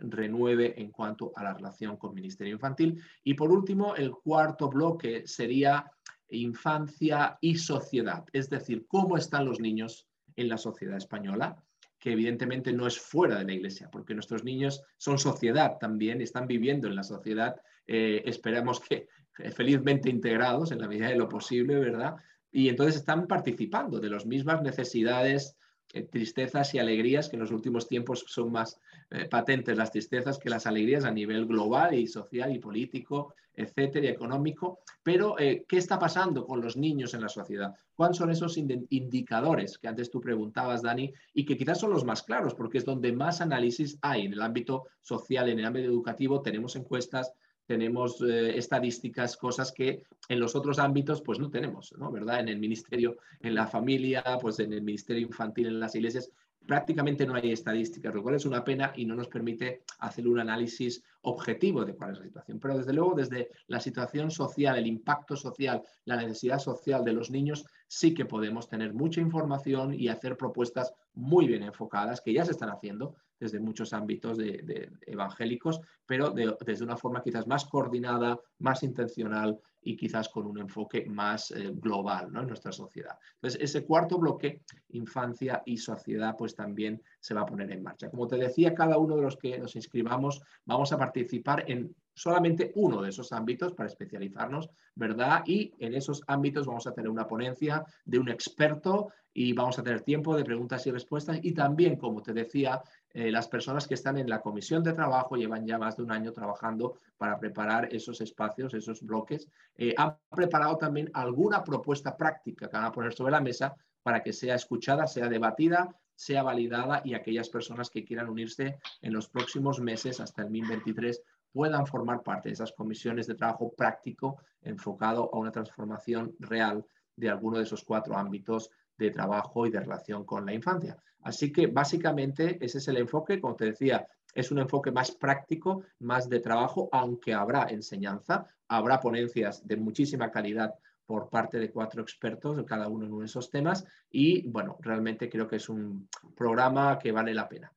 renueve 0.00 0.80
en 0.80 0.90
cuanto 0.90 1.32
a 1.36 1.44
la 1.44 1.54
relación 1.54 1.96
con 1.96 2.14
Ministerio 2.14 2.54
Infantil. 2.54 3.02
Y 3.22 3.34
por 3.34 3.50
último, 3.50 3.94
el 3.96 4.12
cuarto 4.12 4.68
bloque 4.68 5.26
sería 5.26 5.90
infancia 6.28 7.38
y 7.40 7.56
sociedad, 7.56 8.24
es 8.32 8.50
decir, 8.50 8.86
cómo 8.86 9.16
están 9.16 9.44
los 9.44 9.60
niños 9.60 10.08
en 10.36 10.48
la 10.48 10.58
sociedad 10.58 10.96
española, 10.96 11.56
que 11.98 12.12
evidentemente 12.12 12.72
no 12.72 12.86
es 12.86 12.98
fuera 12.98 13.38
de 13.38 13.44
la 13.44 13.52
iglesia, 13.52 13.88
porque 13.90 14.14
nuestros 14.14 14.44
niños 14.44 14.82
son 14.98 15.18
sociedad 15.18 15.78
también, 15.78 16.20
están 16.20 16.46
viviendo 16.46 16.88
en 16.88 16.96
la 16.96 17.02
sociedad, 17.02 17.56
eh, 17.86 18.22
esperamos 18.26 18.80
que 18.80 19.08
eh, 19.38 19.50
felizmente 19.50 20.10
integrados 20.10 20.72
en 20.72 20.80
la 20.80 20.88
medida 20.88 21.08
de 21.08 21.16
lo 21.16 21.28
posible, 21.28 21.78
¿verdad? 21.78 22.16
Y 22.50 22.68
entonces 22.68 22.96
están 22.96 23.26
participando 23.26 24.00
de 24.00 24.10
las 24.10 24.26
mismas 24.26 24.62
necesidades, 24.62 25.56
tristezas 26.02 26.74
y 26.74 26.78
alegrías, 26.78 27.28
que 27.28 27.36
en 27.36 27.42
los 27.42 27.52
últimos 27.52 27.88
tiempos 27.88 28.24
son 28.26 28.52
más 28.52 28.80
eh, 29.10 29.26
patentes 29.28 29.76
las 29.76 29.92
tristezas 29.92 30.38
que 30.38 30.50
las 30.50 30.66
alegrías 30.66 31.04
a 31.04 31.10
nivel 31.10 31.46
global 31.46 31.94
y 31.94 32.06
social 32.06 32.54
y 32.54 32.58
político, 32.58 33.34
etcétera, 33.54 34.06
y 34.06 34.08
económico. 34.08 34.80
Pero, 35.02 35.38
eh, 35.38 35.64
¿qué 35.68 35.76
está 35.76 35.98
pasando 35.98 36.44
con 36.46 36.60
los 36.60 36.76
niños 36.76 37.14
en 37.14 37.20
la 37.20 37.28
sociedad? 37.28 37.74
¿Cuáles 37.94 38.16
son 38.16 38.30
esos 38.30 38.56
indicadores 38.56 39.78
que 39.78 39.88
antes 39.88 40.10
tú 40.10 40.20
preguntabas, 40.20 40.82
Dani, 40.82 41.12
y 41.32 41.44
que 41.44 41.56
quizás 41.56 41.78
son 41.78 41.90
los 41.90 42.04
más 42.04 42.22
claros, 42.22 42.54
porque 42.54 42.78
es 42.78 42.84
donde 42.84 43.12
más 43.12 43.40
análisis 43.40 43.98
hay 44.02 44.26
en 44.26 44.32
el 44.32 44.42
ámbito 44.42 44.86
social, 45.00 45.48
en 45.48 45.60
el 45.60 45.64
ámbito 45.64 45.86
educativo? 45.86 46.42
Tenemos 46.42 46.74
encuestas, 46.74 47.32
tenemos 47.66 48.20
eh, 48.20 48.56
estadísticas, 48.58 49.36
cosas 49.36 49.72
que 49.72 50.04
en 50.28 50.40
los 50.40 50.54
otros 50.54 50.78
ámbitos 50.78 51.22
pues 51.22 51.38
no 51.38 51.50
tenemos, 51.50 51.94
¿no? 51.98 52.10
¿Verdad? 52.10 52.40
En 52.40 52.48
el 52.48 52.58
ministerio, 52.58 53.16
en 53.40 53.54
la 53.54 53.66
familia, 53.66 54.22
pues 54.40 54.58
en 54.60 54.72
el 54.72 54.82
ministerio 54.82 55.26
infantil, 55.26 55.66
en 55.66 55.80
las 55.80 55.94
iglesias, 55.94 56.30
prácticamente 56.66 57.26
no 57.26 57.34
hay 57.34 57.52
estadísticas, 57.52 58.14
lo 58.14 58.22
cual 58.22 58.36
es 58.36 58.46
una 58.46 58.64
pena 58.64 58.92
y 58.96 59.04
no 59.04 59.14
nos 59.14 59.28
permite 59.28 59.82
hacer 59.98 60.26
un 60.26 60.40
análisis 60.40 61.02
objetivo 61.22 61.84
de 61.84 61.94
cuál 61.94 62.12
es 62.12 62.18
la 62.18 62.24
situación. 62.24 62.58
Pero 62.58 62.78
desde 62.78 62.92
luego, 62.92 63.14
desde 63.14 63.50
la 63.66 63.80
situación 63.80 64.30
social, 64.30 64.76
el 64.76 64.86
impacto 64.86 65.36
social, 65.36 65.82
la 66.04 66.16
necesidad 66.16 66.58
social 66.58 67.04
de 67.04 67.12
los 67.12 67.30
niños, 67.30 67.66
sí 67.86 68.14
que 68.14 68.24
podemos 68.24 68.68
tener 68.68 68.94
mucha 68.94 69.20
información 69.20 69.94
y 69.94 70.08
hacer 70.08 70.36
propuestas 70.36 70.94
muy 71.14 71.46
bien 71.46 71.62
enfocadas, 71.62 72.20
que 72.20 72.32
ya 72.32 72.44
se 72.44 72.52
están 72.52 72.70
haciendo 72.70 73.14
desde 73.44 73.60
muchos 73.60 73.92
ámbitos 73.92 74.38
de, 74.38 74.90
evangélicos, 75.06 75.80
pero 76.06 76.30
desde 76.30 76.84
una 76.84 76.96
forma 76.96 77.22
quizás 77.22 77.46
más 77.46 77.66
coordinada, 77.66 78.40
más 78.60 78.82
intencional 78.82 79.60
y 79.82 79.96
quizás 79.96 80.30
con 80.30 80.46
un 80.46 80.58
enfoque 80.58 81.04
más 81.04 81.50
eh, 81.50 81.70
global 81.74 82.30
en 82.34 82.46
nuestra 82.46 82.72
sociedad. 82.72 83.18
Entonces, 83.34 83.60
ese 83.60 83.84
cuarto 83.84 84.18
bloque, 84.18 84.62
infancia 84.88 85.62
y 85.66 85.76
sociedad, 85.76 86.34
pues 86.38 86.54
también 86.54 87.02
se 87.20 87.34
va 87.34 87.42
a 87.42 87.46
poner 87.46 87.70
en 87.70 87.82
marcha. 87.82 88.08
Como 88.08 88.26
te 88.26 88.36
decía, 88.36 88.74
cada 88.74 88.96
uno 88.96 89.16
de 89.16 89.22
los 89.22 89.36
que 89.36 89.58
nos 89.58 89.76
inscribamos 89.76 90.40
vamos 90.64 90.90
a 90.92 90.96
participar 90.96 91.64
en 91.70 91.94
solamente 92.14 92.72
uno 92.76 93.02
de 93.02 93.10
esos 93.10 93.30
ámbitos 93.32 93.74
para 93.74 93.88
especializarnos, 93.88 94.70
¿verdad? 94.94 95.42
Y 95.44 95.74
en 95.78 95.94
esos 95.94 96.22
ámbitos 96.28 96.66
vamos 96.66 96.86
a 96.86 96.94
tener 96.94 97.10
una 97.10 97.26
ponencia 97.26 97.84
de 98.06 98.18
un 98.18 98.30
experto 98.30 99.08
y 99.34 99.52
vamos 99.52 99.78
a 99.78 99.82
tener 99.82 100.02
tiempo 100.02 100.36
de 100.36 100.44
preguntas 100.44 100.86
y 100.86 100.92
respuestas 100.92 101.40
y 101.42 101.52
también, 101.52 101.96
como 101.96 102.22
te 102.22 102.32
decía, 102.32 102.80
eh, 103.14 103.30
las 103.30 103.46
personas 103.46 103.86
que 103.86 103.94
están 103.94 104.18
en 104.18 104.28
la 104.28 104.40
comisión 104.40 104.82
de 104.82 104.92
trabajo 104.92 105.36
llevan 105.36 105.64
ya 105.64 105.78
más 105.78 105.96
de 105.96 106.02
un 106.02 106.10
año 106.10 106.32
trabajando 106.32 106.98
para 107.16 107.38
preparar 107.38 107.88
esos 107.94 108.20
espacios, 108.20 108.74
esos 108.74 109.02
bloques. 109.02 109.48
Eh, 109.76 109.94
han 109.96 110.16
preparado 110.30 110.76
también 110.76 111.10
alguna 111.14 111.62
propuesta 111.62 112.16
práctica 112.16 112.68
que 112.68 112.76
van 112.76 112.86
a 112.86 112.92
poner 112.92 113.14
sobre 113.14 113.30
la 113.30 113.40
mesa 113.40 113.76
para 114.02 114.20
que 114.20 114.32
sea 114.32 114.56
escuchada, 114.56 115.06
sea 115.06 115.28
debatida, 115.28 115.96
sea 116.16 116.42
validada 116.42 117.02
y 117.04 117.14
aquellas 117.14 117.48
personas 117.48 117.88
que 117.88 118.04
quieran 118.04 118.28
unirse 118.28 118.78
en 119.00 119.12
los 119.12 119.28
próximos 119.28 119.80
meses 119.80 120.18
hasta 120.18 120.42
el 120.42 120.48
2023 120.48 121.22
puedan 121.52 121.86
formar 121.86 122.22
parte 122.24 122.48
de 122.48 122.54
esas 122.54 122.72
comisiones 122.72 123.28
de 123.28 123.36
trabajo 123.36 123.72
práctico 123.76 124.38
enfocado 124.60 125.30
a 125.32 125.38
una 125.38 125.52
transformación 125.52 126.34
real 126.40 126.84
de 127.14 127.30
alguno 127.30 127.58
de 127.58 127.62
esos 127.62 127.84
cuatro 127.84 128.16
ámbitos 128.16 128.70
de 128.96 129.10
trabajo 129.10 129.66
y 129.66 129.70
de 129.70 129.80
relación 129.80 130.24
con 130.24 130.46
la 130.46 130.54
infancia. 130.54 130.96
Así 131.22 131.52
que 131.52 131.66
básicamente 131.66 132.58
ese 132.60 132.78
es 132.78 132.88
el 132.88 132.98
enfoque, 132.98 133.40
como 133.40 133.56
te 133.56 133.66
decía, 133.66 134.06
es 134.34 134.50
un 134.50 134.58
enfoque 134.58 134.90
más 134.90 135.12
práctico, 135.12 135.84
más 136.00 136.28
de 136.28 136.40
trabajo, 136.40 136.88
aunque 136.92 137.32
habrá 137.32 137.66
enseñanza, 137.70 138.46
habrá 138.68 139.00
ponencias 139.00 139.66
de 139.66 139.76
muchísima 139.76 140.30
calidad 140.30 140.74
por 141.06 141.28
parte 141.30 141.58
de 141.58 141.70
cuatro 141.70 142.02
expertos, 142.02 142.62
cada 142.66 142.88
uno 142.88 143.04
en 143.04 143.12
uno 143.12 143.20
de 143.20 143.26
esos 143.26 143.50
temas, 143.50 143.84
y 144.10 144.48
bueno, 144.48 144.78
realmente 144.80 145.28
creo 145.28 145.46
que 145.46 145.56
es 145.56 145.68
un 145.68 146.08
programa 146.36 146.98
que 146.98 147.12
vale 147.12 147.34
la 147.34 147.48
pena. 147.48 147.72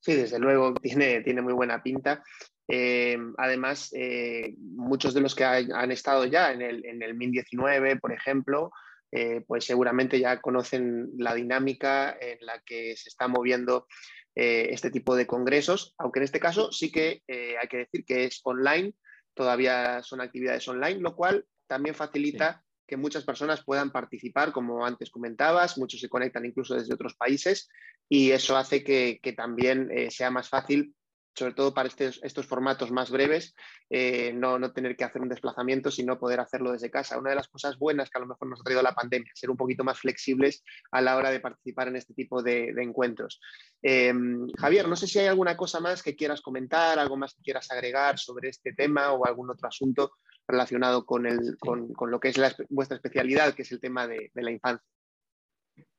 Sí, 0.00 0.14
desde 0.14 0.38
luego, 0.38 0.74
tiene, 0.74 1.20
tiene 1.20 1.42
muy 1.42 1.52
buena 1.52 1.82
pinta. 1.82 2.22
Eh, 2.66 3.18
además, 3.36 3.92
eh, 3.92 4.54
muchos 4.58 5.14
de 5.14 5.20
los 5.20 5.34
que 5.34 5.44
han 5.44 5.92
estado 5.92 6.24
ya 6.24 6.52
en 6.52 6.62
el, 6.62 6.84
en 6.86 7.02
el 7.02 7.14
MIN 7.14 7.32
19, 7.32 7.96
por 7.96 8.12
ejemplo, 8.12 8.72
eh, 9.14 9.44
pues 9.46 9.66
seguramente 9.66 10.18
ya 10.18 10.40
conocen 10.40 11.10
la 11.18 11.34
dinámica 11.34 12.16
en 12.18 12.38
la 12.40 12.62
que 12.64 12.96
se 12.96 13.10
está 13.10 13.28
moviendo 13.28 13.86
eh, 14.34 14.68
este 14.70 14.90
tipo 14.90 15.14
de 15.14 15.26
congresos, 15.26 15.94
aunque 15.98 16.20
en 16.20 16.24
este 16.24 16.40
caso 16.40 16.72
sí 16.72 16.90
que 16.90 17.22
eh, 17.28 17.56
hay 17.60 17.68
que 17.68 17.76
decir 17.76 18.06
que 18.06 18.24
es 18.24 18.40
online, 18.44 18.94
todavía 19.34 20.02
son 20.02 20.22
actividades 20.22 20.66
online, 20.66 21.00
lo 21.00 21.14
cual 21.14 21.44
también 21.66 21.94
facilita 21.94 22.64
que 22.86 22.96
muchas 22.96 23.24
personas 23.24 23.62
puedan 23.62 23.92
participar, 23.92 24.50
como 24.50 24.86
antes 24.86 25.10
comentabas, 25.10 25.76
muchos 25.76 26.00
se 26.00 26.08
conectan 26.08 26.46
incluso 26.46 26.74
desde 26.74 26.94
otros 26.94 27.14
países 27.14 27.68
y 28.08 28.30
eso 28.30 28.56
hace 28.56 28.82
que, 28.82 29.20
que 29.22 29.34
también 29.34 29.90
sea 30.10 30.30
más 30.30 30.48
fácil 30.48 30.94
sobre 31.34 31.54
todo 31.54 31.72
para 31.72 31.88
estos, 31.88 32.46
formatos 32.46 32.90
más 32.90 33.10
breves, 33.10 33.54
eh, 33.88 34.32
no, 34.34 34.72
tener 34.72 34.96
que 34.96 35.04
hacer 35.04 35.22
un 35.22 35.28
desplazamiento, 35.28 35.90
sino 35.90 36.18
poder 36.18 36.40
hacerlo 36.40 36.72
desde 36.72 36.90
casa. 36.90 37.18
Una 37.18 37.30
de 37.30 37.36
las 37.36 37.48
cosas 37.48 37.78
buenas 37.78 38.10
que 38.10 38.18
a 38.18 38.20
lo 38.20 38.26
mejor 38.26 38.48
nos 38.48 38.60
ha 38.60 38.64
traído 38.64 38.82
la 38.82 38.94
pandemia, 38.94 39.32
ser 39.34 39.50
un 39.50 39.56
poquito 39.56 39.82
más 39.82 39.98
flexibles 39.98 40.62
a 40.90 41.00
la 41.00 41.16
hora 41.16 41.30
de 41.30 41.40
participar 41.40 41.88
en 41.88 41.96
este 41.96 42.12
tipo 42.14 42.42
de, 42.42 42.74
encuentros. 42.82 43.40
Em, 43.80 44.46
Javier, 44.58 44.88
no 44.88 44.96
sé 44.96 45.06
si 45.06 45.18
hay 45.18 45.26
alguna 45.26 45.56
cosa 45.56 45.80
más 45.80 46.02
que 46.02 46.16
quieras 46.16 46.42
comentar, 46.42 46.98
algo 46.98 47.16
más 47.16 47.34
que 47.34 47.42
quieras 47.42 47.70
agregar 47.70 48.18
sobre 48.18 48.50
este 48.50 48.74
tema 48.74 49.12
o 49.12 49.24
algún 49.24 49.50
otro 49.50 49.68
asunto 49.68 50.12
relacionado 50.46 51.06
con, 51.06 51.24
lo 51.24 52.20
que 52.20 52.28
es 52.28 52.36
vuestra 52.68 52.96
especialidad, 52.96 53.54
que 53.54 53.62
es 53.62 53.72
el 53.72 53.80
tema 53.80 54.06
de, 54.06 54.30
la 54.34 54.50
infancia. 54.50 54.86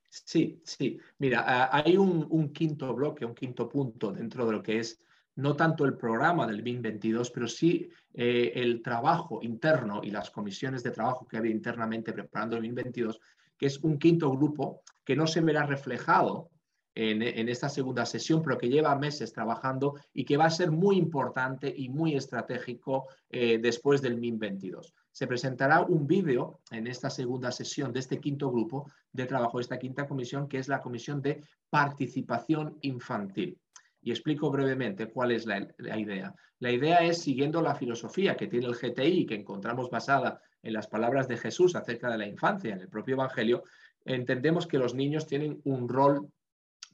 Sí, 0.10 0.62
sí. 0.64 1.00
Mira, 1.18 1.70
hay 1.72 1.98
un, 1.98 2.28
un, 2.30 2.54
quinto 2.54 2.94
bloque, 2.94 3.26
un 3.26 3.34
quinto 3.34 3.68
punto 3.68 4.12
dentro 4.12 4.46
de 4.46 4.52
lo 4.52 4.62
que 4.62 4.78
es 4.78 5.02
no 5.36 5.56
tanto 5.56 5.86
el 5.86 5.98
programa 5.98 6.46
del 6.46 6.62
BIM 6.62 6.82
22, 6.82 7.32
pero 7.32 7.48
sí 7.48 7.90
eh, 8.14 8.52
el 8.56 8.82
trabajo 8.82 9.40
interno 9.42 10.02
y 10.04 10.12
las 10.12 10.30
comisiones 10.30 10.84
de 10.84 10.92
trabajo 10.92 11.28
que 11.28 11.38
había 11.38 11.52
internamente 11.52 12.14
preparando 12.14 12.56
el 12.56 12.62
BIM 12.62 12.76
22, 12.76 13.20
que 13.58 13.66
es 13.66 13.80
un 13.80 13.98
quinto 13.98 14.32
grupo 14.32 14.82
que 15.04 15.16
no 15.16 15.28
se 15.28 15.42
verá 15.42 15.66
reflejado 15.66 16.50
en, 16.96 17.50
esta 17.50 17.70
segunda 17.70 18.06
sesión, 18.06 18.42
pero 18.44 18.58
que 18.58 18.70
lleva 18.70 18.96
meses 18.96 19.34
trabajando 19.34 19.96
y 20.14 20.26
que 20.26 20.38
va 20.38 20.46
a 20.46 20.52
ser 20.52 20.72
muy 20.72 20.98
importante 20.98 21.74
y 21.76 21.90
muy 21.90 22.16
estratégico 22.16 23.08
eh, 23.30 23.58
después 23.58 24.02
del 24.02 24.20
MIN 24.20 24.38
22. 24.38 24.94
Se 25.12 25.28
presentará 25.28 25.82
un 25.82 26.06
vídeo 26.06 26.60
en 26.72 26.88
esta 26.88 27.10
segunda 27.10 27.52
sesión 27.52 27.92
de 27.92 28.00
este 28.00 28.20
quinto 28.20 28.52
grupo 28.52 28.92
de 29.12 29.26
trabajo, 29.26 29.60
esta 29.60 29.80
quinta 29.80 30.08
comisión, 30.08 30.48
que 30.48 30.60
es 30.60 30.68
la 30.68 30.82
comisión 30.82 31.22
de 31.22 31.44
participación 31.70 32.78
infantil. 32.82 33.60
Y 34.04 34.12
explico 34.12 34.52
brevemente 34.52 35.08
cuál 35.08 35.32
es 35.32 35.46
la, 35.46 35.60
idea. 35.98 36.36
La 36.60 36.72
idea 36.72 36.98
es, 36.98 37.22
siguiendo 37.22 37.62
la 37.62 37.76
filosofía 37.76 38.36
que 38.36 38.48
tiene 38.48 38.68
el 38.68 38.76
GTI, 38.76 39.26
que 39.26 39.36
encontramos 39.36 39.90
basada 39.90 40.42
en 40.62 40.74
las 40.74 40.88
palabras 40.88 41.28
de 41.28 41.38
Jesús 41.38 41.76
acerca 41.76 42.10
de 42.10 42.18
la 42.18 42.28
infancia 42.28 42.74
en 42.74 42.82
el 42.82 42.90
propio 42.90 43.16
Evangelio, 43.16 43.64
entendemos 44.06 44.68
que 44.68 44.78
los 44.78 44.94
niños 44.94 45.26
tienen 45.26 45.62
un 45.64 45.88
rol 45.88 46.30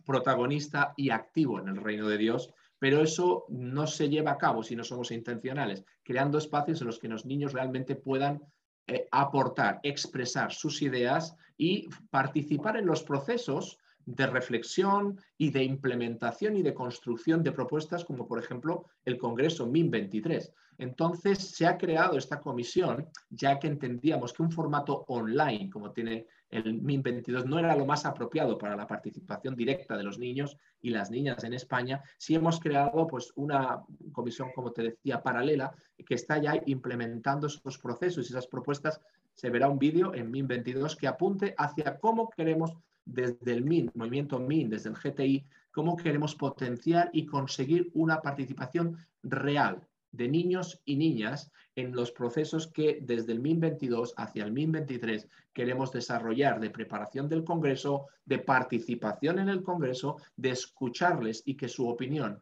protagonista 0.05 0.93
y 0.97 1.09
activo 1.09 1.59
en 1.59 1.67
el 1.67 1.77
reino 1.77 2.07
de 2.07 2.17
Dios, 2.17 2.53
pero 2.79 3.01
eso 3.01 3.45
no 3.49 3.87
se 3.87 4.09
lleva 4.09 4.31
a 4.31 4.37
cabo 4.37 4.63
si 4.63 4.75
no 4.75 4.83
somos 4.83 5.11
intencionales, 5.11 5.83
creando 6.03 6.37
espacios 6.37 6.81
en 6.81 6.87
los 6.87 6.99
que 6.99 7.09
los 7.09 7.25
niños 7.25 7.53
realmente 7.53 7.95
puedan 7.95 8.41
eh, 8.87 9.07
aportar, 9.11 9.79
expresar 9.83 10.51
sus 10.51 10.81
ideas 10.81 11.35
y 11.57 11.89
participar 12.09 12.77
en 12.77 12.85
los 12.85 13.03
procesos 13.03 13.77
de 14.05 14.27
reflexión 14.27 15.19
y 15.37 15.51
de 15.51 15.63
implementación 15.63 16.55
y 16.57 16.63
de 16.63 16.73
construcción 16.73 17.43
de 17.43 17.51
propuestas 17.51 18.03
como 18.05 18.27
por 18.27 18.39
ejemplo 18.39 18.85
el 19.05 19.17
Congreso 19.17 19.67
MIN 19.67 19.91
23. 19.91 20.53
Entonces 20.79 21.37
se 21.39 21.67
ha 21.67 21.77
creado 21.77 22.17
esta 22.17 22.39
comisión 22.39 23.07
ya 23.29 23.59
que 23.59 23.67
entendíamos 23.67 24.33
que 24.33 24.43
un 24.43 24.51
formato 24.51 25.05
online 25.07 25.69
como 25.69 25.91
tiene 25.91 26.27
el 26.49 26.81
MIN 26.81 27.03
22 27.03 27.45
no 27.45 27.59
era 27.59 27.75
lo 27.75 27.85
más 27.85 28.05
apropiado 28.05 28.57
para 28.57 28.75
la 28.75 28.87
participación 28.87 29.55
directa 29.55 29.95
de 29.95 30.03
los 30.03 30.17
niños 30.17 30.57
y 30.81 30.89
las 30.89 31.11
niñas 31.11 31.43
en 31.43 31.53
España. 31.53 32.01
Sí 32.17 32.33
hemos 32.33 32.59
creado 32.59 33.05
pues 33.05 33.31
una 33.35 33.83
comisión, 34.11 34.49
como 34.55 34.71
te 34.71 34.83
decía, 34.83 35.21
paralela 35.21 35.71
que 36.05 36.15
está 36.15 36.39
ya 36.39 36.59
implementando 36.65 37.47
esos 37.47 37.77
procesos 37.77 38.25
y 38.25 38.33
esas 38.33 38.47
propuestas. 38.47 38.99
Se 39.35 39.49
verá 39.49 39.69
un 39.69 39.77
vídeo 39.77 40.15
en 40.15 40.31
MIN 40.31 40.47
22 40.47 40.95
que 40.95 41.07
apunte 41.07 41.53
hacia 41.57 41.99
cómo 41.99 42.29
queremos 42.29 42.73
desde 43.13 43.53
el 43.53 43.63
MIN, 43.63 43.91
movimiento 43.95 44.39
MIN, 44.39 44.69
desde 44.69 44.89
el 44.89 44.95
GTI, 44.95 45.45
cómo 45.71 45.97
queremos 45.97 46.35
potenciar 46.35 47.09
y 47.13 47.25
conseguir 47.25 47.89
una 47.93 48.21
participación 48.21 48.97
real 49.23 49.81
de 50.11 50.27
niños 50.27 50.81
y 50.85 50.95
niñas 50.95 51.51
en 51.75 51.95
los 51.95 52.11
procesos 52.11 52.67
que 52.67 52.99
desde 53.01 53.31
el 53.31 53.39
MIN 53.39 53.59
22 53.59 54.13
hacia 54.17 54.43
el 54.43 54.51
MIN 54.51 54.71
23 54.71 55.27
queremos 55.53 55.91
desarrollar 55.91 56.59
de 56.59 56.69
preparación 56.69 57.29
del 57.29 57.43
Congreso, 57.43 58.07
de 58.25 58.39
participación 58.39 59.39
en 59.39 59.49
el 59.49 59.61
Congreso, 59.61 60.17
de 60.35 60.49
escucharles 60.49 61.43
y 61.45 61.55
que 61.55 61.67
su 61.67 61.87
opinión 61.87 62.41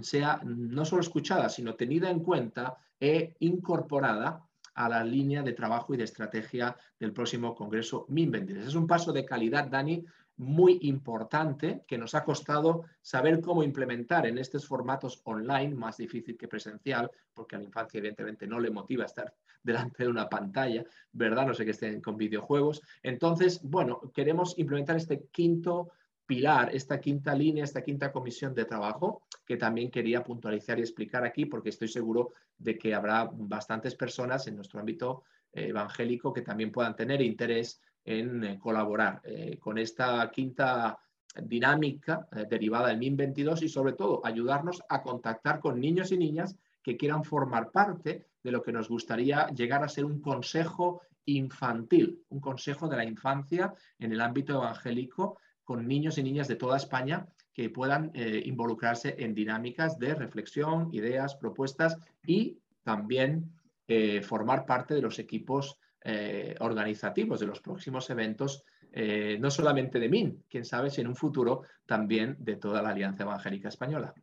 sea 0.00 0.40
no 0.44 0.84
solo 0.84 1.02
escuchada, 1.02 1.48
sino 1.48 1.74
tenida 1.74 2.10
en 2.10 2.20
cuenta 2.20 2.76
e 3.00 3.36
incorporada 3.40 4.47
a 4.78 4.88
la 4.88 5.02
línea 5.02 5.42
de 5.42 5.54
trabajo 5.54 5.92
y 5.92 5.96
de 5.96 6.04
estrategia 6.04 6.76
del 7.00 7.12
próximo 7.12 7.52
Congreso 7.52 8.06
MIN 8.08 8.30
23. 8.30 8.68
Es 8.68 8.76
un 8.76 8.86
paso 8.86 9.12
de 9.12 9.24
calidad, 9.24 9.66
Dani, 9.66 10.04
muy 10.36 10.78
importante 10.82 11.82
que 11.84 11.98
nos 11.98 12.14
ha 12.14 12.22
costado 12.22 12.84
saber 13.02 13.40
cómo 13.40 13.64
implementar 13.64 14.24
en 14.24 14.38
estos 14.38 14.68
formatos 14.68 15.20
online, 15.24 15.74
más 15.74 15.96
difícil 15.96 16.38
que 16.38 16.46
presencial, 16.46 17.10
porque 17.34 17.56
a 17.56 17.58
la 17.58 17.64
infancia 17.64 17.98
evidentemente 17.98 18.46
no 18.46 18.60
le 18.60 18.70
motiva 18.70 19.04
estar 19.04 19.34
delante 19.64 20.04
de 20.04 20.10
una 20.10 20.28
pantalla, 20.28 20.84
¿verdad? 21.10 21.48
No 21.48 21.54
sé 21.54 21.64
que 21.64 21.72
estén 21.72 22.00
con 22.00 22.16
videojuegos. 22.16 22.80
Entonces, 23.02 23.60
bueno, 23.64 24.00
queremos 24.14 24.56
implementar 24.58 24.96
este 24.96 25.24
quinto 25.32 25.90
pilar, 26.28 26.68
esta 26.74 27.00
quinta 27.00 27.34
línea, 27.34 27.64
esta 27.64 27.82
quinta 27.82 28.12
comisión 28.12 28.54
de 28.54 28.66
trabajo, 28.66 29.22
que 29.46 29.56
también 29.56 29.90
quería 29.90 30.22
puntualizar 30.22 30.78
y 30.78 30.82
explicar 30.82 31.24
aquí, 31.24 31.46
porque 31.46 31.70
estoy 31.70 31.88
seguro 31.88 32.32
de 32.58 32.76
que 32.76 32.94
habrá 32.94 33.30
bastantes 33.32 33.94
personas 33.94 34.46
en 34.46 34.56
nuestro 34.56 34.78
ámbito 34.78 35.24
eh, 35.54 35.68
evangélico 35.68 36.30
que 36.30 36.42
también 36.42 36.70
puedan 36.70 36.94
tener 36.94 37.22
interés 37.22 37.80
en 38.04 38.44
eh, 38.44 38.58
colaborar 38.58 39.22
eh, 39.24 39.56
con 39.58 39.78
esta 39.78 40.30
quinta 40.30 40.98
dinámica 41.42 42.26
derivada 42.48 42.88
del 42.88 42.98
MIN 42.98 43.16
22 43.16 43.62
y 43.62 43.68
sobre 43.68 43.92
todo 43.92 44.20
ayudarnos 44.24 44.82
a 44.88 45.02
contactar 45.02 45.60
con 45.60 45.80
niños 45.80 46.10
y 46.10 46.18
niñas 46.18 46.56
que 46.82 46.96
quieran 46.96 47.24
formar 47.24 47.70
parte 47.70 48.26
de 48.42 48.50
lo 48.50 48.62
que 48.62 48.72
nos 48.72 48.88
gustaría 48.88 49.46
llegar 49.48 49.84
a 49.84 49.88
ser 49.88 50.04
un 50.04 50.20
consejo 50.20 51.02
infantil, 51.26 52.24
un 52.30 52.40
consejo 52.40 52.88
de 52.88 52.96
la 52.96 53.04
infancia 53.04 53.72
en 53.98 54.12
el 54.12 54.20
ámbito 54.20 54.54
evangélico 54.54 55.38
con 55.68 55.86
niños 55.86 56.16
y 56.16 56.22
niñas 56.22 56.48
de 56.48 56.56
toda 56.56 56.78
España 56.78 57.26
que 57.52 57.68
puedan 57.68 58.10
eh, 58.14 58.40
involucrarse 58.46 59.16
en 59.18 59.34
dinámicas 59.34 59.98
de 59.98 60.14
reflexión, 60.14 60.88
ideas, 60.94 61.36
propuestas 61.36 61.98
y 62.24 62.58
también 62.82 63.52
eh, 63.86 64.22
formar 64.22 64.64
parte 64.64 64.94
de 64.94 65.02
los 65.02 65.18
equipos 65.18 65.78
eh, 66.02 66.54
organizativos 66.60 67.38
de 67.40 67.48
los 67.48 67.60
próximos 67.60 68.08
eventos, 68.08 68.64
no 69.38 69.50
solamente 69.50 70.00
de 70.00 70.08
MIN, 70.08 70.44
quién 70.48 70.64
sabe 70.64 70.88
si 70.88 71.02
en 71.02 71.08
un 71.08 71.14
futuro 71.14 71.62
también 71.84 72.36
de 72.38 72.56
toda 72.56 72.80
la 72.80 72.88
Alianza 72.88 73.24
Evangélica 73.24 73.68
Española. 73.68 74.14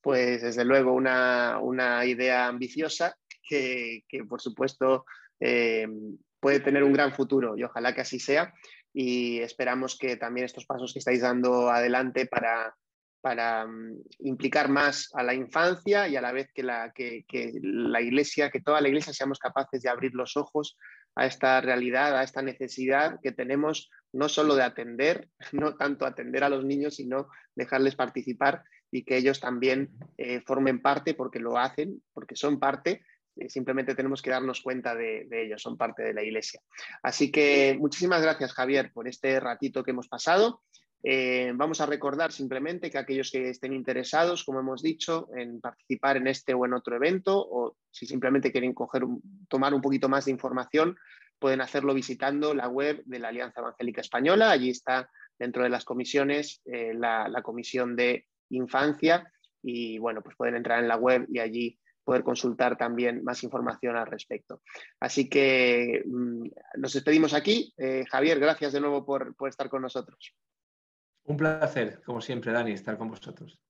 Pues 0.00 0.42
desde 0.42 0.64
luego 0.64 0.92
una, 0.92 2.04
idea 2.04 2.48
ambiciosa 2.48 3.16
que, 3.48 4.02
por 4.28 4.40
supuesto 4.40 5.04
puede 6.42 6.58
tener 6.58 6.82
un 6.82 6.92
gran 6.92 7.12
futuro 7.12 7.56
y 7.56 7.62
ojalá 7.62 7.94
que 7.94 8.00
así 8.00 8.18
sea 8.18 8.52
y 8.92 9.40
esperamos 9.40 9.96
que 9.98 10.16
también 10.16 10.44
estos 10.44 10.66
pasos 10.66 10.92
que 10.92 10.98
estáis 10.98 11.22
dando 11.22 11.70
adelante 11.70 12.26
para, 12.26 12.76
para 13.22 13.66
mm, 13.66 14.02
implicar 14.20 14.68
más 14.68 15.08
a 15.14 15.22
la 15.22 15.32
infancia 15.32 16.08
y 16.08 16.16
a 16.16 16.20
la 16.20 16.32
vez 16.32 16.50
que 16.52 16.62
la, 16.62 16.92
que, 16.92 17.24
la 17.62 18.02
iglesia, 18.02 18.50
que 18.50 18.60
toda 18.60 18.80
la 18.80 18.88
iglesia 18.88 19.14
seamos 19.14 19.38
capaces 19.38 19.80
de 19.82 19.88
abrir 19.88 20.12
los 20.14 20.36
ojos 20.36 20.76
a 21.14 21.26
esta 21.26 21.60
realidad, 21.60 22.18
a 22.18 22.22
esta 22.22 22.42
necesidad 22.42 23.18
que 23.22 23.32
tenemos 23.32 23.90
no 24.12 24.28
solo 24.28 24.54
de 24.54 24.64
atender, 24.64 25.28
no 25.52 25.76
tanto 25.76 26.04
atender 26.04 26.44
a 26.44 26.50
los 26.50 26.64
niños, 26.64 26.96
sino 26.96 27.28
dejarles 27.54 27.94
participar 27.94 28.64
y 28.90 29.04
que 29.04 29.16
ellos 29.16 29.40
también 29.40 29.90
eh, 30.18 30.42
formen 30.44 30.82
parte 30.82 31.14
porque 31.14 31.38
lo 31.38 31.56
hacen, 31.56 32.02
porque 32.12 32.36
son 32.36 32.58
parte 32.58 33.02
simplemente 33.48 33.94
tenemos 33.94 34.22
que 34.22 34.30
darnos 34.30 34.60
cuenta 34.60 34.94
de, 34.94 35.26
ellos, 35.30 35.62
son 35.62 35.76
parte 35.76 36.02
de 36.02 36.14
la 36.14 36.22
iglesia. 36.22 36.60
Así 37.02 37.30
que 37.30 37.76
muchísimas 37.78 38.22
gracias, 38.22 38.52
Javier, 38.52 38.92
por 38.92 39.08
este 39.08 39.38
ratito 39.40 39.82
que 39.82 39.92
hemos 39.92 40.08
pasado. 40.08 40.62
Eh, 41.04 41.52
vamos 41.54 41.80
a 41.80 41.86
recordar 41.86 42.30
simplemente 42.30 42.90
que 42.90 42.98
aquellos 42.98 43.30
que 43.32 43.50
estén 43.50 43.72
interesados, 43.72 44.44
como 44.44 44.60
hemos 44.60 44.82
dicho, 44.82 45.28
en 45.36 45.60
participar 45.60 46.16
en 46.16 46.28
este 46.28 46.54
o 46.54 46.64
en 46.64 46.74
otro 46.74 46.94
evento, 46.94 47.36
o 47.38 47.76
si 47.90 48.06
simplemente 48.06 48.52
quieren 48.52 48.72
coger 48.72 49.02
tomar 49.48 49.74
un 49.74 49.80
poquito 49.80 50.08
más 50.08 50.26
de 50.26 50.30
información, 50.30 50.96
pueden 51.40 51.60
hacerlo 51.60 51.92
visitando 51.92 52.54
la 52.54 52.68
web 52.68 53.02
de 53.04 53.18
la 53.18 53.28
Alianza 53.28 53.60
Evangélica 53.60 54.00
Española. 54.00 54.52
Allí 54.52 54.70
está 54.70 55.10
dentro 55.36 55.64
de 55.64 55.70
las 55.70 55.84
comisiones 55.84 56.62
eh, 56.66 56.94
la, 56.94 57.28
la 57.28 57.42
comisión 57.42 57.96
de 57.96 58.26
infancia 58.50 59.32
y 59.60 59.98
bueno, 59.98 60.22
pues 60.22 60.36
pueden 60.36 60.54
entrar 60.54 60.78
en 60.80 60.88
la 60.88 60.96
web 60.96 61.26
y 61.28 61.40
allí 61.40 61.80
poder 62.04 62.22
consultar 62.22 62.76
también 62.76 63.22
más 63.24 63.42
información 63.44 63.96
al 63.96 64.06
respecto. 64.06 64.62
Así 65.00 65.28
que 65.28 66.02
mm, 66.04 66.46
nos 66.78 66.92
despedimos 66.92 67.34
aquí. 67.34 67.72
Eh, 67.76 68.04
Javier, 68.10 68.38
gracias 68.40 68.72
de 68.72 68.80
nuevo 68.80 69.04
por, 69.04 69.34
por 69.34 69.48
estar 69.48 69.68
con 69.68 69.82
nosotros. 69.82 70.34
Un 71.24 71.36
placer, 71.36 72.02
como 72.04 72.20
siempre, 72.20 72.52
Dani, 72.52 72.72
estar 72.72 72.98
con 72.98 73.08
vosotros. 73.08 73.60